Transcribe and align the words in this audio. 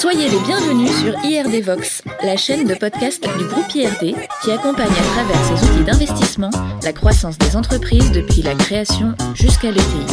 Soyez 0.00 0.30
les 0.30 0.40
bienvenus 0.40 0.90
sur 0.98 1.12
IRD 1.22 1.62
Vox, 1.62 2.02
la 2.24 2.34
chaîne 2.34 2.66
de 2.66 2.72
podcast 2.74 3.22
du 3.36 3.44
groupe 3.44 3.74
IRD 3.74 4.16
qui 4.42 4.50
accompagne 4.50 4.88
à 4.88 5.12
travers 5.12 5.44
ses 5.44 5.66
outils 5.66 5.84
d'investissement 5.84 6.48
la 6.82 6.94
croissance 6.94 7.36
des 7.36 7.54
entreprises 7.54 8.10
depuis 8.10 8.40
la 8.40 8.54
création 8.54 9.14
jusqu'à 9.34 9.70
l'ETI. 9.70 10.06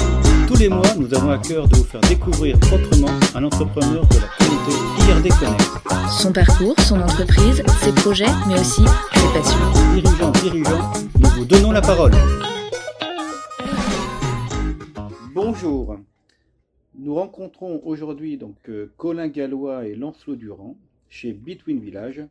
Tous 0.46 0.58
les 0.58 0.68
mois, 0.68 0.94
nous 0.97 1.13
avons 1.15 1.31
à 1.31 1.38
cœur 1.38 1.70
de 1.70 1.78
vous 1.78 1.86
faire 1.86 2.02
découvrir 2.02 2.57
autrement 2.57 3.07
un 3.34 3.45
entrepreneur 3.45 4.05
de 4.07 4.15
la 4.15 4.27
communauté 4.38 4.73
IRD 5.07 5.39
Connect. 5.39 6.11
Son 6.19 6.33
parcours, 6.33 6.75
son 6.81 6.99
entreprise, 6.99 7.63
ses 7.81 7.93
projets, 7.93 8.25
mais 8.45 8.59
aussi 8.59 8.83
ses 9.15 9.39
passions. 9.39 9.93
Dirigeants, 9.93 10.31
dirigeants, 10.31 10.91
nous 11.17 11.29
vous 11.29 11.45
donnons 11.45 11.71
la 11.71 11.81
parole. 11.81 12.11
Bonjour. 15.33 15.97
Nous 17.00 17.14
rencontrons 17.14 17.79
aujourd'hui 17.84 18.37
donc 18.37 18.57
euh, 18.69 18.92
Colin 18.97 19.28
Gallois 19.28 19.86
et 19.86 19.93
Lancelot 19.93 20.36
Durand 20.36 20.75
chez 21.10 21.32
Between 21.32 21.79
Village, 21.79 22.23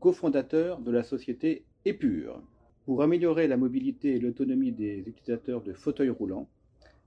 cofondateurs 0.00 0.80
de 0.80 0.90
la 0.90 1.02
société 1.02 1.66
Épure. 1.84 2.42
Pour 2.86 3.02
améliorer 3.02 3.48
la 3.48 3.58
mobilité 3.58 4.14
et 4.14 4.18
l'autonomie 4.18 4.72
des 4.72 5.00
utilisateurs 5.06 5.60
de 5.60 5.74
fauteuils 5.74 6.08
roulants, 6.08 6.48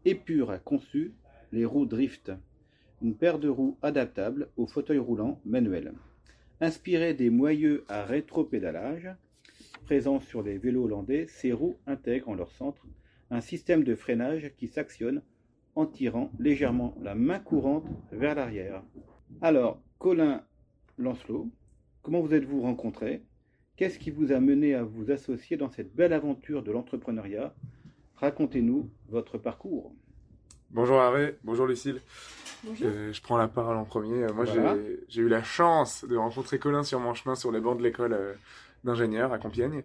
Épure 0.05 0.51
a 0.51 0.59
conçu 0.59 1.15
les 1.51 1.65
roues 1.65 1.87
Drift, 1.87 2.31
une 3.01 3.15
paire 3.15 3.39
de 3.39 3.49
roues 3.49 3.79
adaptables 3.81 4.49
aux 4.55 4.67
fauteuils 4.67 4.99
roulants 4.99 5.41
manuels. 5.43 5.93
Inspirées 6.61 7.15
des 7.15 7.31
moyeux 7.31 7.83
à 7.87 8.05
rétropédalage 8.05 9.09
présents 9.85 10.19
sur 10.19 10.43
les 10.43 10.59
vélos 10.59 10.83
hollandais, 10.83 11.25
ces 11.25 11.51
roues 11.51 11.79
intègrent 11.87 12.29
en 12.29 12.35
leur 12.35 12.51
centre 12.51 12.85
un 13.31 13.41
système 13.41 13.83
de 13.83 13.95
freinage 13.95 14.51
qui 14.55 14.67
s'actionne 14.67 15.23
en 15.77 15.85
tirant 15.85 16.31
légèrement 16.39 16.95
la 17.01 17.13
main 17.13 17.37
courante 17.39 17.85
vers 18.11 18.33
l'arrière. 18.33 18.81
Alors, 19.41 19.79
Colin 19.99 20.41
Lancelot, 20.97 21.47
comment 22.01 22.19
vous 22.19 22.33
êtes-vous 22.33 22.61
rencontrés 22.63 23.21
Qu'est-ce 23.75 23.99
qui 23.99 24.09
vous 24.09 24.31
a 24.31 24.39
mené 24.39 24.73
à 24.73 24.81
vous 24.83 25.11
associer 25.11 25.55
dans 25.55 25.69
cette 25.69 25.95
belle 25.95 26.13
aventure 26.13 26.63
de 26.63 26.71
l'entrepreneuriat? 26.71 27.53
Racontez-nous 28.15 28.89
votre 29.09 29.37
parcours. 29.37 29.93
Bonjour 30.71 30.97
Hervé, 30.97 31.35
bonjour 31.43 31.67
Lucille. 31.67 32.01
Euh, 32.81 33.13
je 33.13 33.21
prends 33.21 33.37
la 33.37 33.47
parole 33.47 33.77
en 33.77 33.85
premier. 33.85 34.25
Moi, 34.33 34.45
Voilà. 34.45 34.73
j'ai- 34.75 34.99
j'ai 35.07 35.21
eu 35.21 35.29
la 35.29 35.43
chance 35.43 36.03
de 36.09 36.15
rencontrer 36.17 36.57
Colin 36.57 36.81
sur 36.81 36.99
mon 36.99 37.13
chemin 37.13 37.35
sur 37.35 37.51
les 37.51 37.59
bancs 37.61 37.77
de 37.77 37.83
l'école 37.83 38.13
euh, 38.13 38.33
d'ingénieur 38.83 39.31
à 39.31 39.37
Compiègne. 39.37 39.83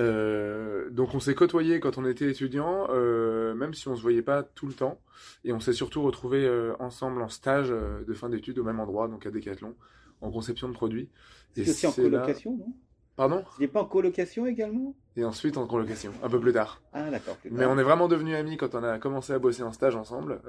Euh, 0.00 0.88
donc 0.90 1.14
on 1.14 1.20
s'est 1.20 1.34
côtoyés 1.34 1.78
quand 1.78 1.98
on 1.98 2.06
était 2.06 2.30
étudiant, 2.30 2.86
euh, 2.90 3.54
même 3.54 3.74
si 3.74 3.86
on 3.88 3.94
se 3.96 4.02
voyait 4.02 4.22
pas 4.22 4.42
tout 4.42 4.66
le 4.66 4.72
temps, 4.72 4.98
et 5.44 5.52
on 5.52 5.60
s'est 5.60 5.72
surtout 5.74 6.02
retrouvés 6.02 6.46
euh, 6.46 6.72
ensemble 6.80 7.20
en 7.22 7.28
stage 7.28 7.68
de 7.70 8.14
fin 8.14 8.28
d'études 8.30 8.58
au 8.58 8.64
même 8.64 8.80
endroit, 8.80 9.08
donc 9.08 9.26
à 9.26 9.30
Decathlon, 9.30 9.74
en 10.22 10.30
conception 10.30 10.68
de 10.68 10.72
produits. 10.74 11.10
Et 11.56 11.64
C'est 11.64 11.70
aussi 11.70 11.86
en 11.86 11.90
là- 12.08 12.18
colocation, 12.20 12.56
non? 12.56 12.72
Pardon? 13.16 13.44
Il 13.58 13.62
n'est 13.62 13.68
pas 13.68 13.82
en 13.82 13.84
colocation 13.84 14.46
également? 14.46 14.94
Et 15.16 15.24
ensuite 15.24 15.58
en 15.58 15.66
colocation, 15.66 16.12
un 16.22 16.28
peu 16.30 16.40
plus 16.40 16.54
tard. 16.54 16.80
Ah 16.94 17.10
d'accord. 17.10 17.36
Mais 17.50 17.66
on 17.66 17.76
est 17.76 17.82
vraiment 17.82 18.08
devenus 18.08 18.34
amis 18.36 18.56
quand 18.56 18.74
on 18.74 18.82
a 18.82 18.98
commencé 18.98 19.34
à 19.34 19.38
bosser 19.38 19.62
en 19.62 19.72
stage 19.72 19.94
ensemble, 19.94 20.40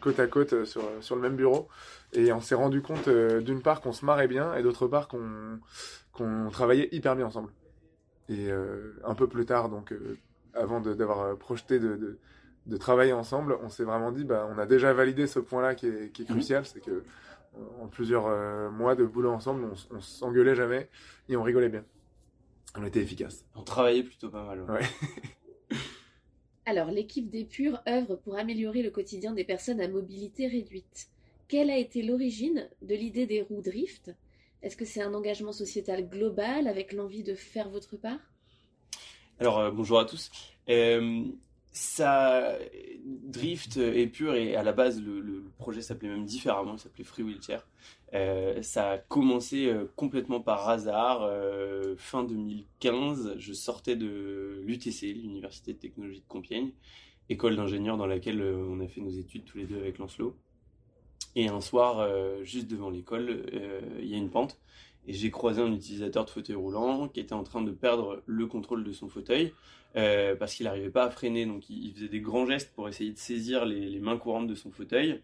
côte 0.00 0.18
à 0.18 0.26
côte 0.26 0.64
sur, 0.64 0.82
sur 1.00 1.14
le 1.14 1.22
même 1.22 1.36
bureau. 1.36 1.68
Et 2.14 2.32
on 2.32 2.40
s'est 2.40 2.56
rendu 2.56 2.82
compte 2.82 3.08
d'une 3.08 3.62
part 3.62 3.80
qu'on 3.80 3.92
se 3.92 4.04
marrait 4.04 4.26
bien 4.26 4.52
et 4.54 4.62
d'autre 4.64 4.88
part 4.88 5.06
qu'on 5.06 5.60
qu'on 6.12 6.48
travaillait 6.50 6.88
hyper 6.90 7.14
bien 7.14 7.26
ensemble. 7.26 7.50
Et 8.28 8.50
euh, 8.50 8.94
un 9.04 9.14
peu 9.14 9.26
plus 9.28 9.46
tard, 9.46 9.68
donc 9.70 9.92
euh, 9.92 10.18
avant 10.54 10.80
de- 10.80 10.94
d'avoir 10.94 11.20
euh, 11.20 11.34
projeté 11.36 11.78
de, 11.78 11.96
de, 11.96 12.18
de 12.66 12.76
travailler 12.76 13.12
ensemble, 13.12 13.56
on 13.62 13.68
s'est 13.68 13.84
vraiment 13.84 14.12
dit, 14.12 14.24
bah, 14.24 14.48
on 14.54 14.58
a 14.58 14.66
déjà 14.66 14.92
validé 14.92 15.26
ce 15.26 15.38
point-là 15.38 15.74
qui 15.74 15.86
est, 15.86 16.12
qui 16.12 16.22
est 16.22 16.26
crucial, 16.26 16.66
c'est 16.66 16.80
que 16.80 17.04
en 17.80 17.88
plusieurs 17.88 18.26
euh, 18.26 18.70
mois 18.70 18.94
de 18.94 19.04
boulot 19.04 19.30
ensemble, 19.32 19.64
on, 19.64 19.96
on 19.96 20.00
s'engueulait 20.00 20.54
jamais 20.54 20.88
et 21.28 21.36
on 21.36 21.42
rigolait 21.42 21.70
bien. 21.70 21.84
On 22.76 22.84
était 22.84 23.00
efficaces. 23.00 23.44
On 23.54 23.62
travaillait 23.62 24.02
plutôt 24.04 24.30
pas 24.30 24.44
mal. 24.44 24.62
ouais. 24.62 24.70
Ouais. 24.70 24.80
Alors, 26.66 26.92
l'équipe 26.92 27.28
d'Épure 27.30 27.82
œuvre 27.88 28.14
pour 28.14 28.36
améliorer 28.36 28.82
le 28.84 28.92
quotidien 28.92 29.32
des 29.32 29.42
personnes 29.42 29.80
à 29.80 29.88
mobilité 29.88 30.46
réduite. 30.46 31.08
Quelle 31.48 31.68
a 31.68 31.76
été 31.76 32.00
l'origine 32.02 32.68
de 32.82 32.94
l'idée 32.94 33.26
des 33.26 33.42
roues 33.42 33.60
drift? 33.62 34.12
Est-ce 34.62 34.76
que 34.76 34.84
c'est 34.84 35.02
un 35.02 35.14
engagement 35.14 35.52
sociétal 35.52 36.08
global 36.08 36.66
avec 36.66 36.92
l'envie 36.92 37.22
de 37.22 37.34
faire 37.34 37.68
votre 37.68 37.96
part? 37.96 38.18
Alors 39.38 39.58
euh, 39.58 39.70
bonjour 39.70 40.00
à 40.00 40.04
tous. 40.04 40.30
Euh, 40.68 41.24
ça, 41.70 42.58
Drift 43.04 43.76
est 43.76 44.08
pur 44.08 44.34
et 44.34 44.56
à 44.56 44.64
la 44.64 44.72
base 44.72 45.00
le, 45.00 45.44
projet 45.58 45.80
s'appelait 45.80 46.08
même 46.08 46.24
différemment, 46.24 46.74
il 46.74 46.78
s'appelait 46.78 47.04
Free 47.04 47.22
Wheelchair. 47.22 47.66
Euh, 48.14 48.62
ça 48.62 48.92
a 48.92 48.98
commencé 48.98 49.66
euh, 49.66 49.84
complètement 49.94 50.40
par 50.40 50.68
hasard. 50.68 51.30
fin 51.96 52.24
2015, 52.24 53.34
je 53.38 53.52
sortais 53.52 53.96
de 53.96 54.60
l'UTC, 54.64 55.14
l'Université 55.14 55.72
de 55.72 55.78
Technologie 55.78 56.20
de 56.20 56.26
Compiègne, 56.26 56.72
école 57.28 57.54
d'ingénieur 57.54 57.96
dans 57.96 58.06
laquelle 58.06 58.42
on 58.42 58.80
a 58.80 58.88
fait 58.88 59.00
nos 59.00 59.10
études 59.10 59.44
tous 59.44 59.58
les 59.58 59.66
deux 59.66 59.78
avec 59.78 59.98
Lancelot. 59.98 60.36
Et 61.36 61.48
un 61.48 61.60
soir, 61.60 62.00
euh, 62.00 62.42
juste 62.42 62.68
devant 62.68 62.90
l'école, 62.90 63.44
euh, 63.54 63.80
il 64.00 64.08
y 64.08 64.14
a 64.14 64.18
une 64.18 64.30
pente. 64.30 64.58
Et 65.06 65.14
j'ai 65.14 65.30
croisé 65.30 65.62
un 65.62 65.72
utilisateur 65.72 66.24
de 66.26 66.30
fauteuil 66.30 66.56
roulant 66.56 67.08
qui 67.08 67.20
était 67.20 67.32
en 67.32 67.42
train 67.42 67.62
de 67.62 67.70
perdre 67.70 68.22
le 68.26 68.46
contrôle 68.46 68.84
de 68.84 68.92
son 68.92 69.08
fauteuil 69.08 69.54
euh, 69.96 70.36
parce 70.36 70.54
qu'il 70.54 70.64
n'arrivait 70.64 70.90
pas 70.90 71.04
à 71.04 71.10
freiner. 71.10 71.46
Donc 71.46 71.70
il, 71.70 71.86
il 71.86 71.94
faisait 71.94 72.08
des 72.08 72.20
grands 72.20 72.44
gestes 72.44 72.72
pour 72.74 72.88
essayer 72.88 73.12
de 73.12 73.18
saisir 73.18 73.64
les, 73.64 73.88
les 73.88 74.00
mains 74.00 74.18
courantes 74.18 74.48
de 74.48 74.54
son 74.54 74.70
fauteuil. 74.70 75.22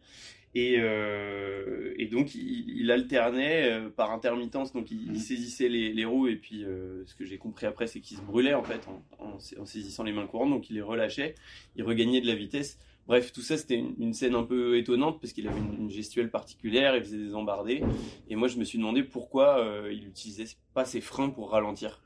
Et, 0.54 0.76
euh, 0.78 1.92
et 1.98 2.06
donc 2.06 2.34
il, 2.34 2.80
il 2.80 2.90
alternait 2.90 3.72
euh, 3.72 3.90
par 3.90 4.10
intermittence. 4.12 4.72
Donc 4.72 4.90
il, 4.90 5.12
il 5.12 5.20
saisissait 5.20 5.68
les, 5.68 5.92
les 5.92 6.04
roues 6.06 6.28
et 6.28 6.36
puis 6.36 6.64
euh, 6.64 7.04
ce 7.04 7.14
que 7.14 7.26
j'ai 7.26 7.36
compris 7.36 7.66
après 7.66 7.86
c'est 7.86 8.00
qu'il 8.00 8.16
se 8.16 8.22
brûlait 8.22 8.54
en 8.54 8.62
fait 8.62 8.88
en, 8.88 9.02
en, 9.18 9.36
en 9.60 9.66
saisissant 9.66 10.04
les 10.04 10.12
mains 10.12 10.26
courantes. 10.26 10.50
Donc 10.50 10.70
il 10.70 10.76
les 10.76 10.82
relâchait, 10.82 11.34
il 11.76 11.82
regagnait 11.82 12.22
de 12.22 12.26
la 12.26 12.36
vitesse. 12.36 12.78
Bref, 13.06 13.32
tout 13.32 13.42
ça, 13.42 13.58
c'était 13.58 13.76
une, 13.76 14.14
scène 14.14 14.34
un 14.34 14.44
peu 14.44 14.78
étonnante 14.78 15.20
parce 15.20 15.34
qu'il 15.34 15.46
avait 15.46 15.60
une, 15.60 15.90
gestuelle 15.90 16.30
particulière, 16.30 16.96
il 16.96 17.02
faisait 17.02 17.18
des 17.18 17.34
embardés. 17.34 17.82
Et 18.28 18.36
moi, 18.36 18.48
je 18.48 18.56
me 18.56 18.64
suis 18.64 18.78
demandé 18.78 19.02
pourquoi 19.02 19.58
euh, 19.58 19.92
il 19.92 20.08
utilisait 20.08 20.46
pas 20.72 20.86
ses 20.86 21.02
freins 21.02 21.28
pour 21.28 21.50
ralentir. 21.50 22.02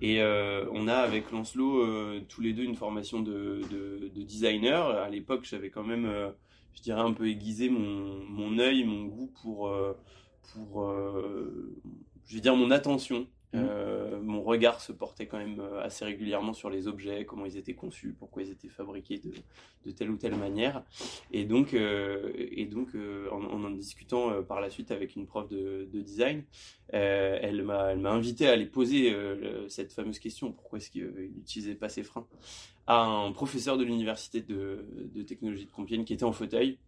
Et 0.00 0.22
euh, 0.22 0.64
on 0.72 0.88
a 0.88 0.94
avec 0.94 1.30
Lancelot 1.30 1.84
euh, 1.84 2.20
tous 2.26 2.40
les 2.40 2.54
deux 2.54 2.62
une 2.62 2.74
formation 2.74 3.20
de, 3.20 3.60
de, 3.70 4.10
de 4.14 4.22
designer. 4.22 4.88
À 4.88 5.10
l'époque, 5.10 5.44
j'avais 5.44 5.68
quand 5.68 5.84
même, 5.84 6.10
je 6.74 6.80
dirais, 6.80 7.02
un 7.02 7.12
peu 7.12 7.28
aiguisé 7.28 7.68
mon, 7.68 8.58
œil, 8.58 8.84
mon 8.84 9.04
goût 9.04 9.30
pour, 9.42 9.70
pour 10.54 10.94
je 12.26 12.34
vais 12.34 12.40
dire, 12.40 12.56
mon 12.56 12.70
attention. 12.70 13.26
Mhm. 13.52 13.66
Euh, 13.68 14.20
mon 14.22 14.42
regard 14.42 14.80
se 14.80 14.92
portait 14.92 15.26
quand 15.26 15.38
même 15.38 15.58
euh, 15.58 15.82
assez 15.82 16.04
régulièrement 16.04 16.52
sur 16.52 16.70
les 16.70 16.86
objets, 16.86 17.24
comment 17.24 17.46
ils 17.46 17.56
étaient 17.56 17.74
conçus, 17.74 18.14
pourquoi 18.16 18.42
ils 18.42 18.50
étaient 18.50 18.68
fabriqués 18.68 19.20
de, 19.84 19.90
telle 19.90 20.10
ou 20.10 20.16
telle 20.16 20.36
manière. 20.36 20.84
Et 21.32 21.44
donc, 21.44 21.74
euh, 21.74 23.28
en, 23.32 23.42
en 23.42 23.70
discutant 23.70 24.42
par 24.44 24.60
la 24.60 24.70
suite 24.70 24.92
avec 24.92 25.16
une 25.16 25.26
prof 25.26 25.48
de, 25.48 25.88
de 25.92 26.00
design, 26.00 26.44
elle 26.92 27.62
m'a 27.62 28.10
invité 28.10 28.46
à 28.48 28.52
aller 28.52 28.66
poser 28.66 29.14
cette 29.68 29.92
fameuse 29.92 30.18
question 30.18 30.52
pourquoi 30.52 30.78
est-ce 30.78 30.90
qu'il 30.90 31.06
n'utilisait 31.36 31.74
pas 31.74 31.88
ses 31.88 32.02
freins 32.02 32.26
à 32.86 33.04
un 33.04 33.32
professeur 33.32 33.78
de 33.78 33.84
l'université 33.84 34.40
de, 34.42 34.84
de 35.14 35.22
technologie 35.22 35.64
de 35.64 35.70
Compiègne 35.70 36.04
qui 36.04 36.12
était 36.12 36.24
en 36.24 36.32
fauteuil. 36.32 36.78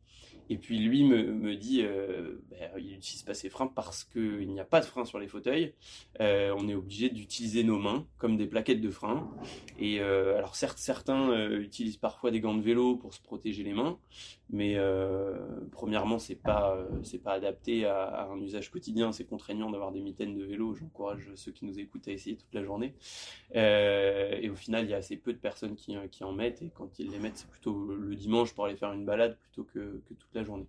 Et 0.52 0.58
puis 0.58 0.78
lui 0.78 1.02
me, 1.02 1.56
dit, 1.56 1.80
euh, 1.80 2.34
ben, 2.50 2.68
il 2.76 2.88
n'utilise 2.88 3.22
pas 3.22 3.32
ses 3.32 3.48
freins 3.48 3.68
parce 3.68 4.04
qu'il 4.04 4.52
n'y 4.52 4.60
a 4.60 4.66
pas 4.66 4.80
de 4.80 4.84
frein 4.84 5.06
sur 5.06 5.18
les 5.18 5.26
fauteuils. 5.26 5.72
Euh, 6.20 6.54
on 6.58 6.68
est 6.68 6.74
obligé 6.74 7.08
d'utiliser 7.08 7.64
nos 7.64 7.78
mains 7.78 8.04
comme 8.18 8.36
des 8.36 8.46
plaquettes 8.46 8.82
de 8.82 8.90
frein. 8.90 9.30
Et 9.78 10.02
euh, 10.02 10.36
alors 10.36 10.54
certes, 10.54 10.76
certains 10.76 11.48
utilisent 11.52 11.96
parfois 11.96 12.30
des 12.30 12.40
gants 12.40 12.54
de 12.54 12.60
vélo 12.60 12.96
pour 12.96 13.14
se 13.14 13.22
protéger 13.22 13.62
les 13.62 13.72
mains, 13.72 13.98
mais 14.52 14.74
euh, 14.76 15.34
premièrement, 15.70 16.18
c'est 16.18 16.34
pas 16.36 16.76
euh, 16.76 16.86
c'est 17.02 17.22
pas 17.22 17.32
adapté 17.32 17.86
à, 17.86 18.28
un 18.30 18.38
usage 18.38 18.70
quotidien. 18.70 19.10
C'est 19.10 19.24
contraignant 19.24 19.70
d'avoir 19.70 19.92
des 19.92 20.02
mitaines 20.02 20.36
de 20.36 20.44
vélo. 20.44 20.74
J'encourage 20.74 21.30
ceux 21.36 21.52
qui 21.52 21.64
nous 21.64 21.78
écoutent 21.78 22.06
à 22.06 22.12
essayer 22.12 22.36
toute 22.36 22.52
la 22.52 22.62
journée. 22.62 22.94
Euh, 23.56 24.38
et 24.40 24.50
au 24.50 24.54
final, 24.54 24.84
il 24.84 24.90
y 24.90 24.94
a 24.94 24.98
assez 24.98 25.16
peu 25.16 25.32
de 25.32 25.38
personnes 25.38 25.74
qui, 25.74 25.96
qui 26.10 26.22
en 26.22 26.32
mettent. 26.32 26.60
Et 26.60 26.70
quand 26.74 26.98
ils 26.98 27.10
les 27.10 27.18
mettent, 27.18 27.38
c'est 27.38 27.48
plutôt 27.48 27.94
le 27.94 28.14
dimanche 28.14 28.52
pour 28.52 28.66
aller 28.66 28.76
faire 28.76 28.92
une 28.92 29.06
balade 29.06 29.38
plutôt 29.38 29.64
que, 29.64 30.02
que 30.06 30.14
toute 30.14 30.34
la 30.34 30.44
journée. 30.44 30.66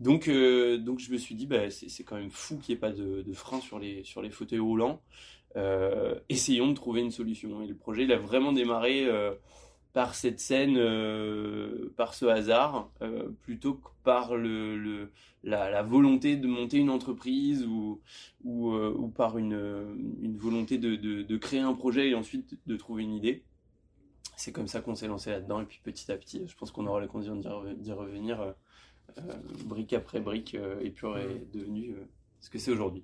Donc, 0.00 0.28
donc 0.28 0.98
je 0.98 1.12
me 1.12 1.16
suis 1.16 1.36
dit, 1.36 1.46
bah, 1.46 1.70
c'est 1.70 2.02
quand 2.02 2.16
même 2.16 2.30
fou 2.30 2.58
qu'il 2.58 2.74
n'y 2.74 2.78
ait 2.78 2.80
pas 2.80 2.90
de, 2.90 3.22
de 3.22 3.32
frein 3.32 3.60
sur 3.60 3.78
les, 3.78 4.02
sur 4.02 4.22
les 4.22 4.30
fauteuils 4.30 4.58
roulants. 4.58 5.00
Essayons 6.28 6.66
de 6.66 6.74
trouver 6.74 7.00
une 7.00 7.12
solution. 7.12 7.62
Et 7.62 7.68
le 7.68 7.76
projet, 7.76 8.02
il 8.02 8.12
a 8.12 8.18
vraiment 8.18 8.52
démarré 8.52 9.08
par 9.92 10.14
cette 10.14 10.38
scène, 10.38 10.76
euh, 10.76 11.92
par 11.96 12.14
ce 12.14 12.26
hasard, 12.26 12.90
euh, 13.02 13.28
plutôt 13.42 13.74
que 13.74 13.88
par 14.04 14.36
le, 14.36 14.78
le, 14.78 15.10
la, 15.42 15.70
la 15.70 15.82
volonté 15.82 16.36
de 16.36 16.46
monter 16.46 16.78
une 16.78 16.90
entreprise 16.90 17.66
ou, 17.66 18.00
ou, 18.44 18.72
euh, 18.72 18.94
ou 18.96 19.08
par 19.08 19.36
une, 19.36 20.16
une 20.22 20.36
volonté 20.36 20.78
de, 20.78 20.94
de, 20.96 21.22
de 21.22 21.36
créer 21.36 21.60
un 21.60 21.74
projet 21.74 22.10
et 22.10 22.14
ensuite 22.14 22.58
de 22.66 22.76
trouver 22.76 23.02
une 23.02 23.14
idée. 23.14 23.42
C'est 24.36 24.52
comme 24.52 24.68
ça 24.68 24.80
qu'on 24.80 24.94
s'est 24.94 25.08
lancé 25.08 25.30
là-dedans 25.30 25.60
et 25.60 25.66
puis 25.66 25.80
petit 25.82 26.10
à 26.10 26.16
petit, 26.16 26.46
je 26.46 26.56
pense 26.56 26.70
qu'on 26.70 26.86
aura 26.86 27.00
l'occasion 27.00 27.36
d'y 27.36 27.48
rev- 27.48 27.76
d'y 27.76 27.92
revenir. 27.92 28.54
brique 29.66 29.92
après 29.92 30.20
brique, 30.20 30.56
Épure 30.82 31.18
est 31.18 31.46
devenu 31.52 31.94
ce 32.38 32.48
que 32.48 32.58
c'est 32.58 32.70
aujourd'hui. 32.70 33.02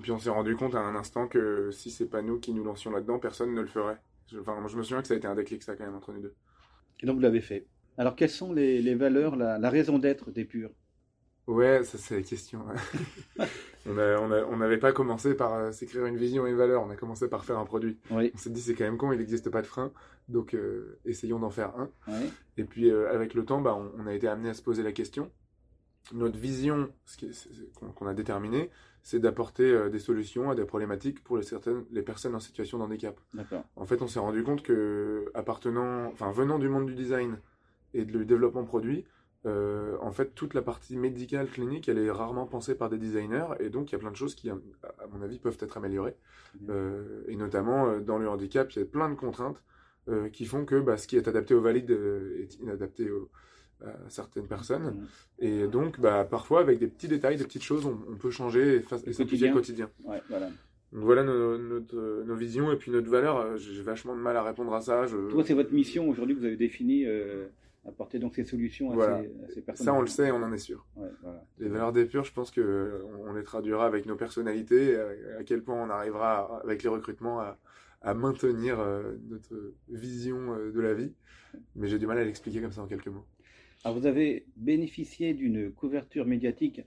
Puis 0.00 0.12
on 0.12 0.18
s'est 0.18 0.30
rendu 0.30 0.54
compte 0.56 0.76
à 0.76 0.80
un 0.80 0.94
instant 0.94 1.26
que 1.26 1.70
si 1.72 1.90
c'est 1.90 2.08
pas 2.08 2.22
nous 2.22 2.38
qui 2.38 2.54
nous 2.54 2.62
lancions 2.62 2.92
là-dedans, 2.92 3.18
personne 3.18 3.52
ne 3.52 3.60
le 3.60 3.66
ferait. 3.66 4.00
Enfin, 4.40 4.58
moi, 4.60 4.68
je 4.68 4.76
me 4.76 4.82
souviens 4.82 5.02
que 5.02 5.08
ça 5.08 5.14
a 5.14 5.16
été 5.16 5.26
un 5.26 5.34
déclic, 5.34 5.62
ça, 5.62 5.76
quand 5.76 5.84
même, 5.84 5.94
entre 5.94 6.12
nous 6.12 6.20
deux. 6.20 6.34
Et 7.00 7.06
donc, 7.06 7.16
vous 7.16 7.22
l'avez 7.22 7.40
fait. 7.40 7.66
Alors, 7.96 8.14
quelles 8.14 8.30
sont 8.30 8.52
les, 8.52 8.94
valeurs, 8.94 9.36
la, 9.36 9.70
raison 9.70 9.98
d'être 9.98 10.30
d'Épure 10.30 10.70
Ouais, 11.46 11.82
ça, 11.82 11.96
c'est 11.98 12.16
la 12.16 12.22
question. 12.22 12.64
on 13.86 14.56
n'avait 14.56 14.78
pas 14.78 14.92
commencé 14.92 15.34
par 15.34 15.54
euh, 15.54 15.72
s'écrire 15.72 16.04
une 16.04 16.18
vision 16.18 16.46
et 16.46 16.50
une 16.50 16.56
valeur, 16.56 16.82
on 16.82 16.90
a 16.90 16.96
commencé 16.96 17.28
par 17.28 17.44
faire 17.44 17.58
un 17.58 17.64
produit. 17.64 17.98
On 18.10 18.20
s'est 18.36 18.50
dit, 18.50 18.60
c'est 18.60 18.74
quand 18.74 18.84
même 18.84 18.98
con, 18.98 19.12
il 19.12 19.18
n'existe 19.18 19.48
pas 19.50 19.62
de 19.62 19.66
frein, 19.66 19.90
donc 20.28 20.54
euh, 20.54 20.98
essayons 21.06 21.38
d'en 21.38 21.50
faire 21.50 21.72
un. 21.76 21.90
Et 22.58 22.64
puis, 22.64 22.90
euh, 22.90 23.10
avec 23.10 23.34
le 23.34 23.44
temps, 23.44 23.60
bah, 23.60 23.74
on, 23.74 24.06
a 24.06 24.14
été 24.14 24.28
amené 24.28 24.50
à 24.50 24.54
se 24.54 24.62
poser 24.62 24.82
la 24.82 24.92
question. 24.92 25.32
Notre 26.12 26.38
vision, 26.38 26.90
qu'on 27.94 28.06
a 28.06 28.14
déterminé, 28.14 28.70
c'est 29.02 29.20
d'apporter 29.20 29.70
euh, 29.70 29.88
des 29.88 29.98
solutions 29.98 30.50
à 30.50 30.54
des 30.54 30.64
problématiques 30.64 31.22
pour 31.22 31.36
les, 31.36 31.42
certaines, 31.42 31.84
les 31.90 32.02
personnes 32.02 32.34
en 32.34 32.40
situation 32.40 32.78
de 32.78 32.82
handicap. 32.84 33.20
En 33.76 33.86
fait, 33.86 34.02
on 34.02 34.06
s'est 34.06 34.18
rendu 34.18 34.42
compte 34.42 34.62
que, 34.62 35.30
appartenant, 35.34 36.06
enfin, 36.12 36.30
venant 36.30 36.58
du 36.58 36.68
monde 36.68 36.86
du 36.86 36.94
design 36.94 37.38
et 37.94 38.04
du 38.04 38.24
développement 38.24 38.64
produit, 38.64 39.04
euh, 39.46 39.96
en 40.00 40.10
fait, 40.12 40.34
toute 40.34 40.54
la 40.54 40.62
partie 40.62 40.96
médicale, 40.96 41.48
clinique, 41.48 41.88
elle 41.88 41.98
est 41.98 42.10
rarement 42.10 42.46
pensée 42.46 42.74
par 42.74 42.90
des 42.90 42.98
designers, 42.98 43.46
et 43.60 43.70
donc 43.70 43.90
il 43.90 43.92
y 43.92 43.96
a 43.96 43.98
plein 43.98 44.10
de 44.10 44.16
choses 44.16 44.34
qui, 44.34 44.50
à 44.50 44.56
mon 45.12 45.22
avis, 45.22 45.38
peuvent 45.38 45.58
être 45.60 45.76
améliorées. 45.76 46.16
Euh, 46.68 47.22
et 47.28 47.36
notamment, 47.36 47.98
dans 48.00 48.18
le 48.18 48.28
handicap, 48.28 48.70
il 48.72 48.80
y 48.80 48.82
a 48.82 48.84
plein 48.84 49.08
de 49.08 49.14
contraintes 49.14 49.62
qui 50.32 50.46
font 50.46 50.64
que 50.64 50.80
bah, 50.80 50.96
ce 50.96 51.06
qui 51.06 51.18
est 51.18 51.28
adapté 51.28 51.52
au 51.52 51.60
valide 51.60 51.90
est 51.90 52.54
inadapté 52.60 53.10
au, 53.10 53.28
à 53.57 53.57
certaines 54.08 54.46
personnes. 54.46 54.90
Mm. 54.90 55.06
Et 55.40 55.66
donc, 55.66 56.00
bah, 56.00 56.24
parfois, 56.24 56.60
avec 56.60 56.78
des 56.78 56.88
petits 56.88 57.08
détails, 57.08 57.36
des 57.36 57.44
petites 57.44 57.62
choses, 57.62 57.86
on, 57.86 58.16
peut 58.16 58.30
changer 58.30 58.76
et, 58.76 59.12
simplifier 59.12 59.48
le 59.48 59.54
quotidien. 59.54 59.90
voilà. 60.28 60.50
Donc 60.92 61.04
voilà 61.04 61.22
nos, 61.22 61.58
nos, 61.58 62.34
visions 62.34 62.72
et 62.72 62.76
puis 62.76 62.90
notre 62.90 63.10
valeur. 63.10 63.36
Euh, 63.38 63.56
j'ai 63.56 63.82
vachement 63.82 64.16
de 64.16 64.20
mal 64.20 64.36
à 64.36 64.42
répondre 64.42 64.72
à 64.72 64.80
ça. 64.80 65.06
Je... 65.06 65.16
Toi, 65.30 65.44
c'est 65.44 65.54
votre 65.54 65.72
mission 65.72 66.08
aujourd'hui 66.08 66.34
que 66.34 66.40
vous 66.40 66.46
avez 66.46 66.56
définie, 66.56 67.04
euh, 67.04 67.46
apporter 67.86 68.18
donc 68.18 68.34
ces 68.34 68.44
solutions 68.44 68.98
à, 68.98 69.20
ces, 69.52 69.60
personnes. 69.60 69.84
Ça, 69.84 69.92
on 69.92 70.00
le 70.00 70.06
sait, 70.06 70.30
on 70.30 70.42
en 70.42 70.52
est 70.52 70.58
sûr. 70.58 70.86
Les 71.58 71.68
valeurs 71.68 71.92
des 71.92 72.06
purs, 72.06 72.24
je 72.24 72.32
pense 72.32 72.50
que 72.50 73.02
on 73.26 73.34
les 73.34 73.42
traduira 73.42 73.84
avec 73.86 74.06
nos 74.06 74.16
personnalités, 74.16 74.96
à, 75.38 75.44
quel 75.44 75.62
point 75.62 75.76
on 75.76 75.90
arrivera 75.90 76.60
avec 76.64 76.82
les 76.82 76.88
recrutements 76.88 77.40
à, 77.40 77.58
à 78.00 78.14
maintenir 78.14 78.80
euh, 78.80 79.14
notre 79.28 79.74
vision 79.90 80.56
de 80.56 80.80
la 80.80 80.94
vie. 80.94 81.12
Mais 81.76 81.88
j'ai 81.88 81.98
du 81.98 82.06
mal 82.06 82.18
à 82.18 82.24
l'expliquer 82.24 82.62
comme 82.62 82.72
ça 82.72 82.82
en 82.82 82.86
quelques 82.86 83.08
mots. 83.08 83.26
Alors 83.84 83.98
vous 83.98 84.06
avez 84.06 84.44
bénéficié 84.56 85.34
d'une 85.34 85.70
couverture 85.72 86.26
médiatique 86.26 86.82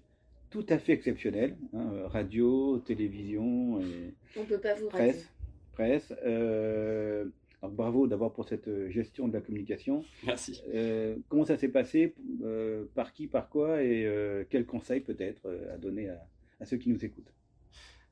tout 0.49 0.65
à 0.67 0.77
fait 0.77 0.91
exceptionnelle, 0.91 1.55
hein, 1.73 2.07
radio, 2.07 2.79
télévision 2.79 3.79
et 3.79 4.13
On 4.37 4.43
peut 4.43 4.59
pas 4.59 4.75
vous 4.75 4.89
presse. 4.89 5.29
presse. 5.71 6.13
Euh, 6.25 7.25
bravo 7.63 8.05
d'abord 8.07 8.33
pour 8.33 8.45
cette 8.45 8.69
gestion 8.89 9.29
de 9.29 9.33
la 9.33 9.39
communication. 9.39 10.03
Merci. 10.25 10.61
Euh, 10.73 11.15
comment 11.29 11.45
ça 11.45 11.57
s'est 11.57 11.69
passé 11.69 12.13
euh, 12.43 12.83
Par 12.95 13.13
qui, 13.13 13.27
par 13.27 13.49
quoi 13.49 13.81
Et 13.81 14.05
quels 14.49 14.65
conseils 14.65 14.99
peut-être 14.99 15.49
à 15.73 15.77
donner 15.77 16.09
à, 16.09 16.65
ceux 16.65 16.77
qui 16.77 16.89
nous 16.89 17.03
écoutent? 17.03 17.31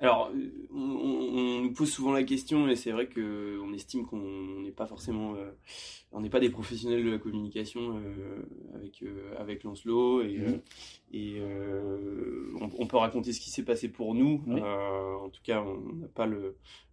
Alors, 0.02 0.32
on, 0.74 1.60
nous 1.62 1.74
pose 1.74 1.92
souvent 1.92 2.14
la 2.14 2.24
question 2.24 2.70
et 2.70 2.78
c'est 2.78 2.92
vrai 2.92 3.10
qu'on 3.10 3.74
estime 3.74 4.06
qu'on 4.06 4.62
n'est 4.62 4.72
pas 4.72 4.86
forcément, 4.86 5.36
euh, 5.36 5.52
on 6.14 6.22
n'est 6.22 6.30
pas 6.30 6.40
des 6.40 6.50
professionnels 6.50 7.04
de 7.04 7.10
la 7.10 7.18
communication 7.18 7.98
euh, 7.98 8.46
avec 8.76 9.04
euh, 9.04 9.34
avec 9.38 9.64
Lancelot 9.66 10.22
et, 10.22 10.38
mhm. 10.38 10.62
et 11.12 11.42
on, 12.62 12.88
peut 12.88 12.96
raconter 12.96 13.34
ce 13.34 13.42
qui 13.42 13.50
s'est 13.50 13.66
passé 13.66 13.90
pour 13.90 14.16
nous. 14.16 14.42
en 14.48 15.30
tout 15.30 15.42
cas, 15.44 15.62
on 15.62 15.96
n'a 15.96 16.08
pas 16.08 16.30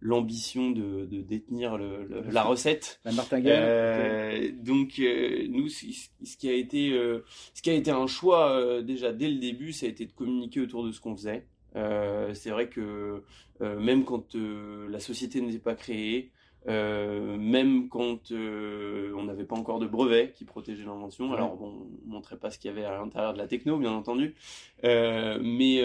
l'ambition 0.01 0.71
de, 0.71 1.05
de, 1.05 1.21
détenir 1.21 1.77
le, 1.77 2.07
la 2.29 2.43
recette. 2.43 2.99
La 3.05 3.13
martingale. 3.13 4.61
donc 4.61 5.01
nous, 5.49 5.69
ce 5.69 6.37
qui 6.37 6.49
a 6.49 6.53
été, 6.53 6.89
ce 7.53 7.61
qui 7.61 7.69
a 7.69 7.73
été 7.73 7.91
un 7.91 8.07
choix 8.07 8.81
déjà 8.83 9.13
dès 9.13 9.29
le 9.29 9.39
début, 9.39 9.71
ça 9.71 9.85
a 9.85 9.89
été 9.89 10.05
de 10.05 10.11
communiquer 10.11 10.59
autour 10.59 10.85
de 10.85 10.91
ce 10.91 10.99
qu'on 10.99 11.15
faisait. 11.15 11.45
Euh, 11.75 12.33
c'est 12.33 12.49
vrai 12.49 12.69
que 12.69 13.23
euh, 13.61 13.79
même 13.79 14.05
quand 14.05 14.35
euh, 14.35 14.87
la 14.89 14.99
société 14.99 15.41
n'était 15.41 15.59
pas 15.59 15.75
créée, 15.75 16.31
même 16.65 17.87
quand 17.87 18.33
on 18.33 19.23
n'avait 19.23 19.45
pas 19.45 19.55
encore 19.55 19.79
de 19.79 19.87
brevet 19.87 20.33
qui 20.35 20.43
protégeait 20.43 20.83
l'invention. 20.83 21.31
Alors 21.31 21.55
bon, 21.55 21.87
on 22.05 22.11
montrait 22.11 22.35
pas 22.35 22.51
ce 22.51 22.59
qu'il 22.59 22.69
y 22.69 22.73
avait 22.73 22.83
à 22.83 22.91
l'intérieur 22.97 23.31
de 23.31 23.37
la 23.37 23.47
techno, 23.47 23.77
bien 23.77 23.93
entendu, 23.93 24.35
mais 24.83 25.81